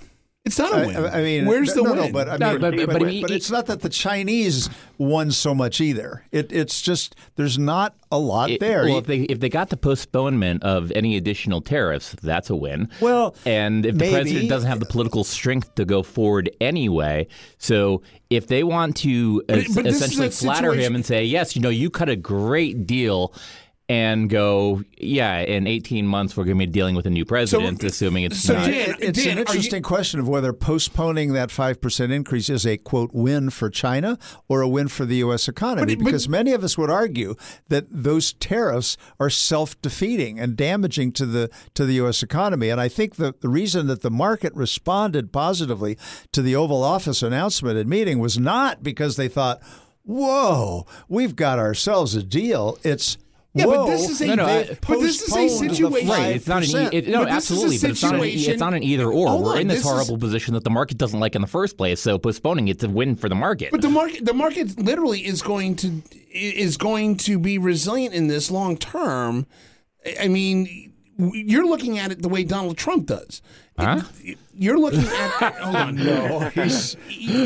[0.50, 0.96] It's not a win.
[0.96, 1.96] I, I mean, where's the no, win?
[2.06, 4.68] No, but I No, mean, but- but- but, but but it's not that the Chinese
[4.98, 6.24] won so much either.
[6.32, 8.84] It, it's just there's not a lot It- there.
[8.84, 12.88] Well, if they if they got the postponement of any additional tariffs, that's a win.
[13.00, 14.12] Well, and if the maybe.
[14.14, 17.28] president doesn't have the political strength to go forward anyway,
[17.58, 21.62] so if they want to But- es- but essentially flatter him and say, yes, you
[21.62, 23.32] know, you cut a great deal.
[23.90, 25.40] And go, yeah.
[25.40, 28.54] In eighteen months, we're going to be dealing with a new president, assuming it's so
[28.54, 28.66] not.
[28.66, 32.64] Dan- it's Dan, an are you- interesting question of whether postponing that 5% increase is
[32.64, 34.16] a quote win for China
[34.48, 35.48] or a win for the U.S.
[35.48, 35.96] economy.
[35.96, 37.34] But- but- because many of us would argue
[37.66, 42.22] that those tariffs are self defeating and damaging to the to the U.S.
[42.22, 42.68] economy.
[42.68, 45.98] And I think the, the reason that the market responded positively
[46.30, 49.60] to the Oval Office announcement and meeting was not because they thought,
[50.04, 52.78] whoa, we've got ourselves a deal.
[52.84, 53.18] It's
[53.52, 56.46] Yeah, but this is a- No, no, I- but this is a situation- Right, it's
[56.46, 58.82] not an e- it, no, But is absolutely, but it's not, an, it's not an
[58.84, 59.26] either or.
[59.28, 61.40] Hold We're on, in this, this is- horrible position that the market doesn't like in
[61.42, 62.00] the first place.
[62.00, 63.72] So postponing it's a win for the market.
[63.72, 66.00] But the market, the market literally is going to
[66.32, 69.46] is going to be resilient in this long term.
[70.20, 70.89] I mean,
[71.34, 73.42] you're looking at it the way Donald Trump does.
[73.78, 74.02] Huh?
[74.54, 75.96] You're looking at hold on.
[75.96, 76.96] No, he's.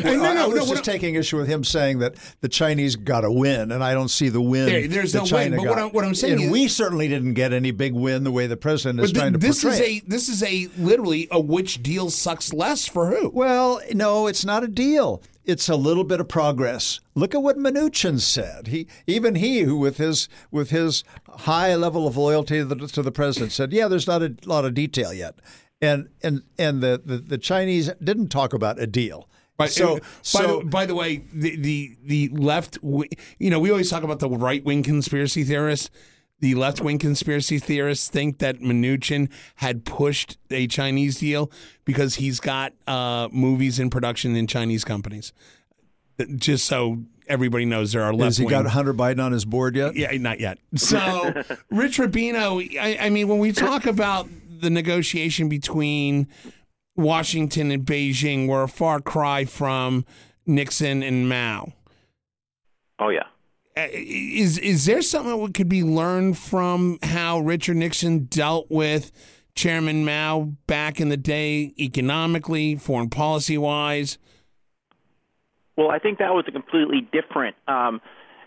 [0.05, 2.49] no, I, no, I was what just I- taking issue with him saying that the
[2.49, 4.66] Chinese got a win, and I don't see the win.
[4.66, 5.79] There- there's that no win, but what got.
[5.79, 8.49] I'm- what I'm saying and is- we certainly didn't get any big win the way
[8.49, 9.95] the president is But trying to th- this is portray.
[9.97, 10.03] it.
[10.05, 13.29] a this is a literally a which deal sucks less for who.
[13.31, 15.22] Well, no, it's not a deal.
[15.45, 17.01] It's a little bit of progress.
[17.14, 18.68] Look at what Mnuchin said.
[18.68, 23.03] He, even he, who with his with his high level of loyalty to the, to
[23.03, 25.34] the president, said, "Yeah, there's not a lot of detail yet."
[25.82, 29.28] And and and the, the, the Chinese didn't talk about a deal.
[29.57, 33.61] But so uh, by, so the, by the way, the the, the left, you know,
[33.61, 35.90] we always talk about the right wing conspiracy theorists.
[36.45, 41.51] The left wing conspiracy theorists think that Mnuchin had pushed a Chinese deal
[41.86, 45.32] because he's got uh, movies in production in Chinese companies.
[46.36, 48.24] Just so everybody knows, there are left.
[48.24, 49.97] has he got Hunter Biden on his board yet?
[49.97, 50.59] Yeah, not yet.
[50.76, 51.32] So,
[51.70, 54.28] Rich Rubino, I, I mean, when we talk about
[54.61, 56.28] the negotiation between
[56.95, 60.05] Washington and Beijing, we're a far cry from
[60.45, 61.72] Nixon and Mao.
[62.99, 63.28] Oh yeah.
[63.77, 69.11] Uh, Is is there something that could be learned from how Richard Nixon dealt with
[69.57, 74.18] Chairman Mao back in the day, economically, foreign policy wise?
[75.77, 77.57] Well, I think that was a completely different.
[77.66, 78.01] Um,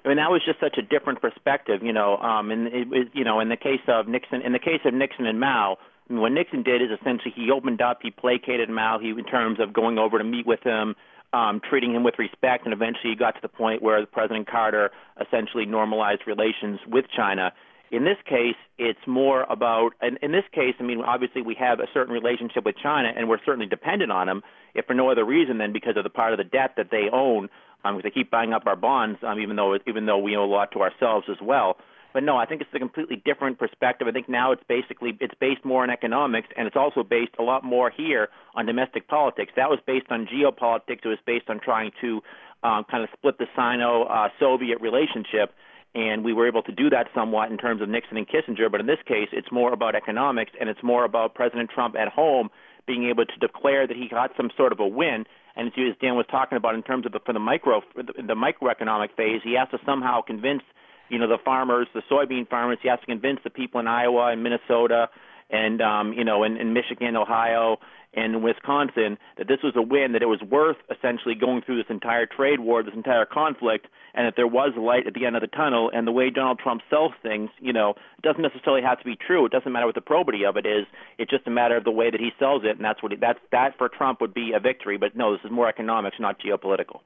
[0.05, 2.15] I mean, that was just such a different perspective, you know.
[2.17, 4.93] Um, and it was, you know, in the case of Nixon, in the case of
[4.93, 5.77] Nixon and Mao,
[6.09, 9.25] I mean, what Nixon did is essentially he opened up, he placated Mao, he in
[9.25, 10.95] terms of going over to meet with him,
[11.33, 14.91] um, treating him with respect, and eventually he got to the point where President Carter
[15.19, 17.51] essentially normalized relations with China.
[17.91, 21.79] In this case, it's more about, and in this case, I mean, obviously we have
[21.79, 24.41] a certain relationship with China, and we're certainly dependent on them,
[24.75, 27.07] if for no other reason than because of the part of the debt that they
[27.11, 27.49] own,
[27.83, 30.43] um, because they keep buying up our bonds, um, even though even though we owe
[30.43, 31.77] a lot to ourselves as well.
[32.13, 34.07] But no, I think it's a completely different perspective.
[34.07, 37.43] I think now it's basically it's based more on economics, and it's also based a
[37.43, 39.53] lot more here on domestic politics.
[39.55, 41.03] That was based on geopolitics.
[41.03, 42.21] It was based on trying to
[42.63, 45.53] um, kind of split the Sino-Soviet relationship
[45.95, 48.69] and we were able to do that somewhat in terms of Nixon and Kissinger.
[48.71, 52.07] But in this case, it's more about economics, and it's more about President Trump at
[52.07, 52.49] home
[52.85, 55.25] being able to declare that he got some sort of a win.
[55.55, 58.03] And as as Dan was talking about, in terms of the, for the micro for
[58.03, 60.61] the, the microeconomic phase, he has to somehow convince
[61.09, 62.77] you know the farmers, the soybean farmers.
[62.81, 65.09] He has to convince the people in Iowa and Minnesota
[65.49, 67.77] and um, you know in, in Michigan, Ohio,
[68.13, 71.89] and Wisconsin that this was a win, that it was worth essentially going through this
[71.89, 75.41] entire trade war, this entire conflict, and that there was light at the end of
[75.41, 75.91] the tunnel.
[75.93, 77.93] And the way Donald Trump sells things, you know,
[78.23, 79.45] doesn't necessarily have to be true.
[79.45, 80.85] It doesn't matter what the probity of it is.
[81.19, 83.17] It's just a matter of the way that he sells it, and that's what he,
[83.17, 84.97] that's that for Trump would be a victory.
[84.97, 87.01] But no, this is more economics, not geopolitical.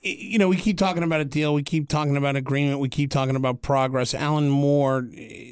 [0.00, 3.10] you know, we keep talking about a deal, we keep talking about agreement, we keep
[3.10, 4.14] talking about progress.
[4.14, 5.08] Alan Moore,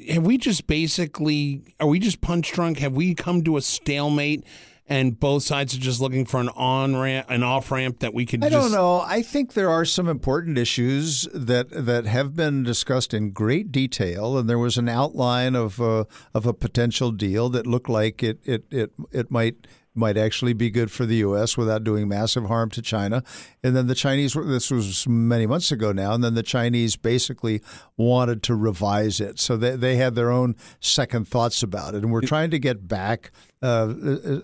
[0.09, 2.79] have we just basically are we just punch drunk?
[2.79, 4.43] Have we come to a stalemate
[4.91, 8.25] and both sides are just looking for an on ramp, an off ramp that we
[8.25, 8.43] could.
[8.43, 8.99] I just, don't know.
[8.99, 14.37] I think there are some important issues that that have been discussed in great detail,
[14.37, 18.39] and there was an outline of uh, of a potential deal that looked like it
[18.43, 21.57] it it, it might might actually be good for the U.S.
[21.57, 23.23] without doing massive harm to China.
[23.61, 27.61] And then the Chinese, this was many months ago now, and then the Chinese basically
[27.97, 29.37] wanted to revise it.
[29.37, 32.03] So they, they had their own second thoughts about it.
[32.03, 33.31] And we're trying to get back
[33.63, 33.93] uh,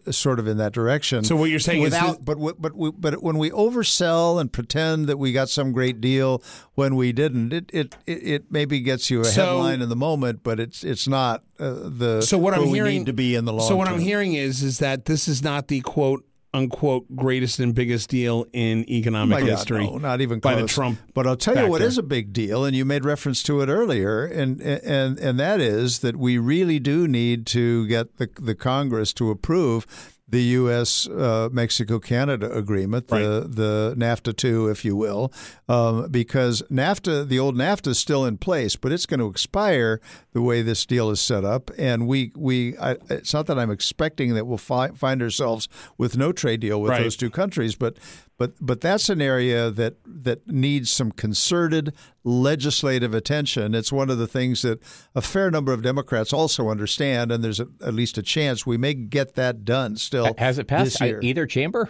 [0.08, 1.24] uh, sort of in that direction.
[1.24, 4.52] So what you're saying without, is, that, but but we, but when we oversell and
[4.52, 6.44] pretend that we got some great deal
[6.76, 10.44] when we didn't, it it it maybe gets you a So- headline in the moment,
[10.44, 13.68] but it's it's not uh, the so what I'm hearing to be in the long.
[13.68, 13.96] So what term.
[13.96, 16.24] I'm hearing is is that this is not the quote
[16.54, 19.86] unquote greatest and biggest deal in economic God, history.
[19.86, 21.00] no, not even by the Trump.
[21.14, 21.88] But I'll tell you what factor.
[21.88, 25.60] is a big deal, and you made reference to it earlier, and and and that
[25.60, 31.08] is that we really do need to get the the Congress to approve the U.S.
[31.08, 35.32] Uh, Mexico Canada agreement, the the NAFTA two, if you will,
[35.70, 40.02] um, because NAFTA, the old NAFTA, is still in place, but it's going to expire
[40.34, 43.72] the way this deal is set up, and we we I, it's not that I'm
[43.72, 47.04] expecting that we'll fi- find ourselves with no trade deal with Right.
[47.04, 47.98] those two countries, but
[48.38, 53.74] but but that's an area that that needs some concerted legislative attention.
[53.74, 54.80] It's one of the things that
[55.16, 58.78] a fair number of Democrats also understand, and there's a, at least a chance we
[58.78, 59.96] may get that done.
[59.96, 61.20] Still, Has it passed this year.
[61.22, 61.90] I- either chamber?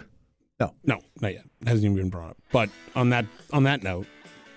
[0.60, 1.44] No, no, not yet.
[1.66, 2.38] Hasn't even been brought up.
[2.50, 4.06] But on that on that note,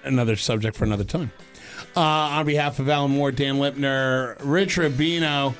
[0.04, 1.32] another subject for another time.
[1.96, 5.54] Uh, on behalf of Alan Moore, Dan Lipner, Rich Rubino,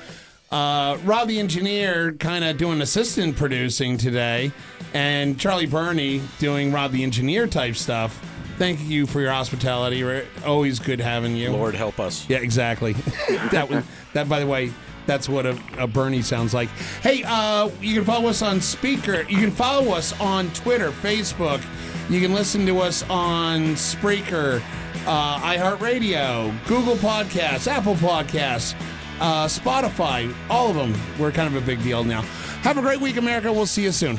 [0.52, 4.52] uh, Rob the engineer, kind of doing assistant producing today,
[4.92, 8.22] and Charlie Burney doing Rob the engineer type stuff.
[8.58, 10.04] Thank you for your hospitality.
[10.04, 11.50] We're always good having you.
[11.50, 12.28] Lord help us.
[12.28, 12.92] Yeah, exactly.
[13.50, 13.82] that was
[14.12, 14.28] that.
[14.28, 14.72] By the way,
[15.06, 16.68] that's what a, a Bernie sounds like.
[17.00, 19.28] Hey, uh, you can follow us on Spreaker.
[19.28, 21.64] You can follow us on Twitter, Facebook.
[22.10, 24.62] You can listen to us on Spreaker,
[25.06, 28.74] uh, iHeartRadio, Google Podcasts, Apple Podcasts,
[29.20, 30.34] uh, Spotify.
[30.48, 30.94] All of them.
[31.18, 32.22] We're kind of a big deal now.
[32.62, 33.52] Have a great week, America.
[33.52, 34.18] We'll see you soon.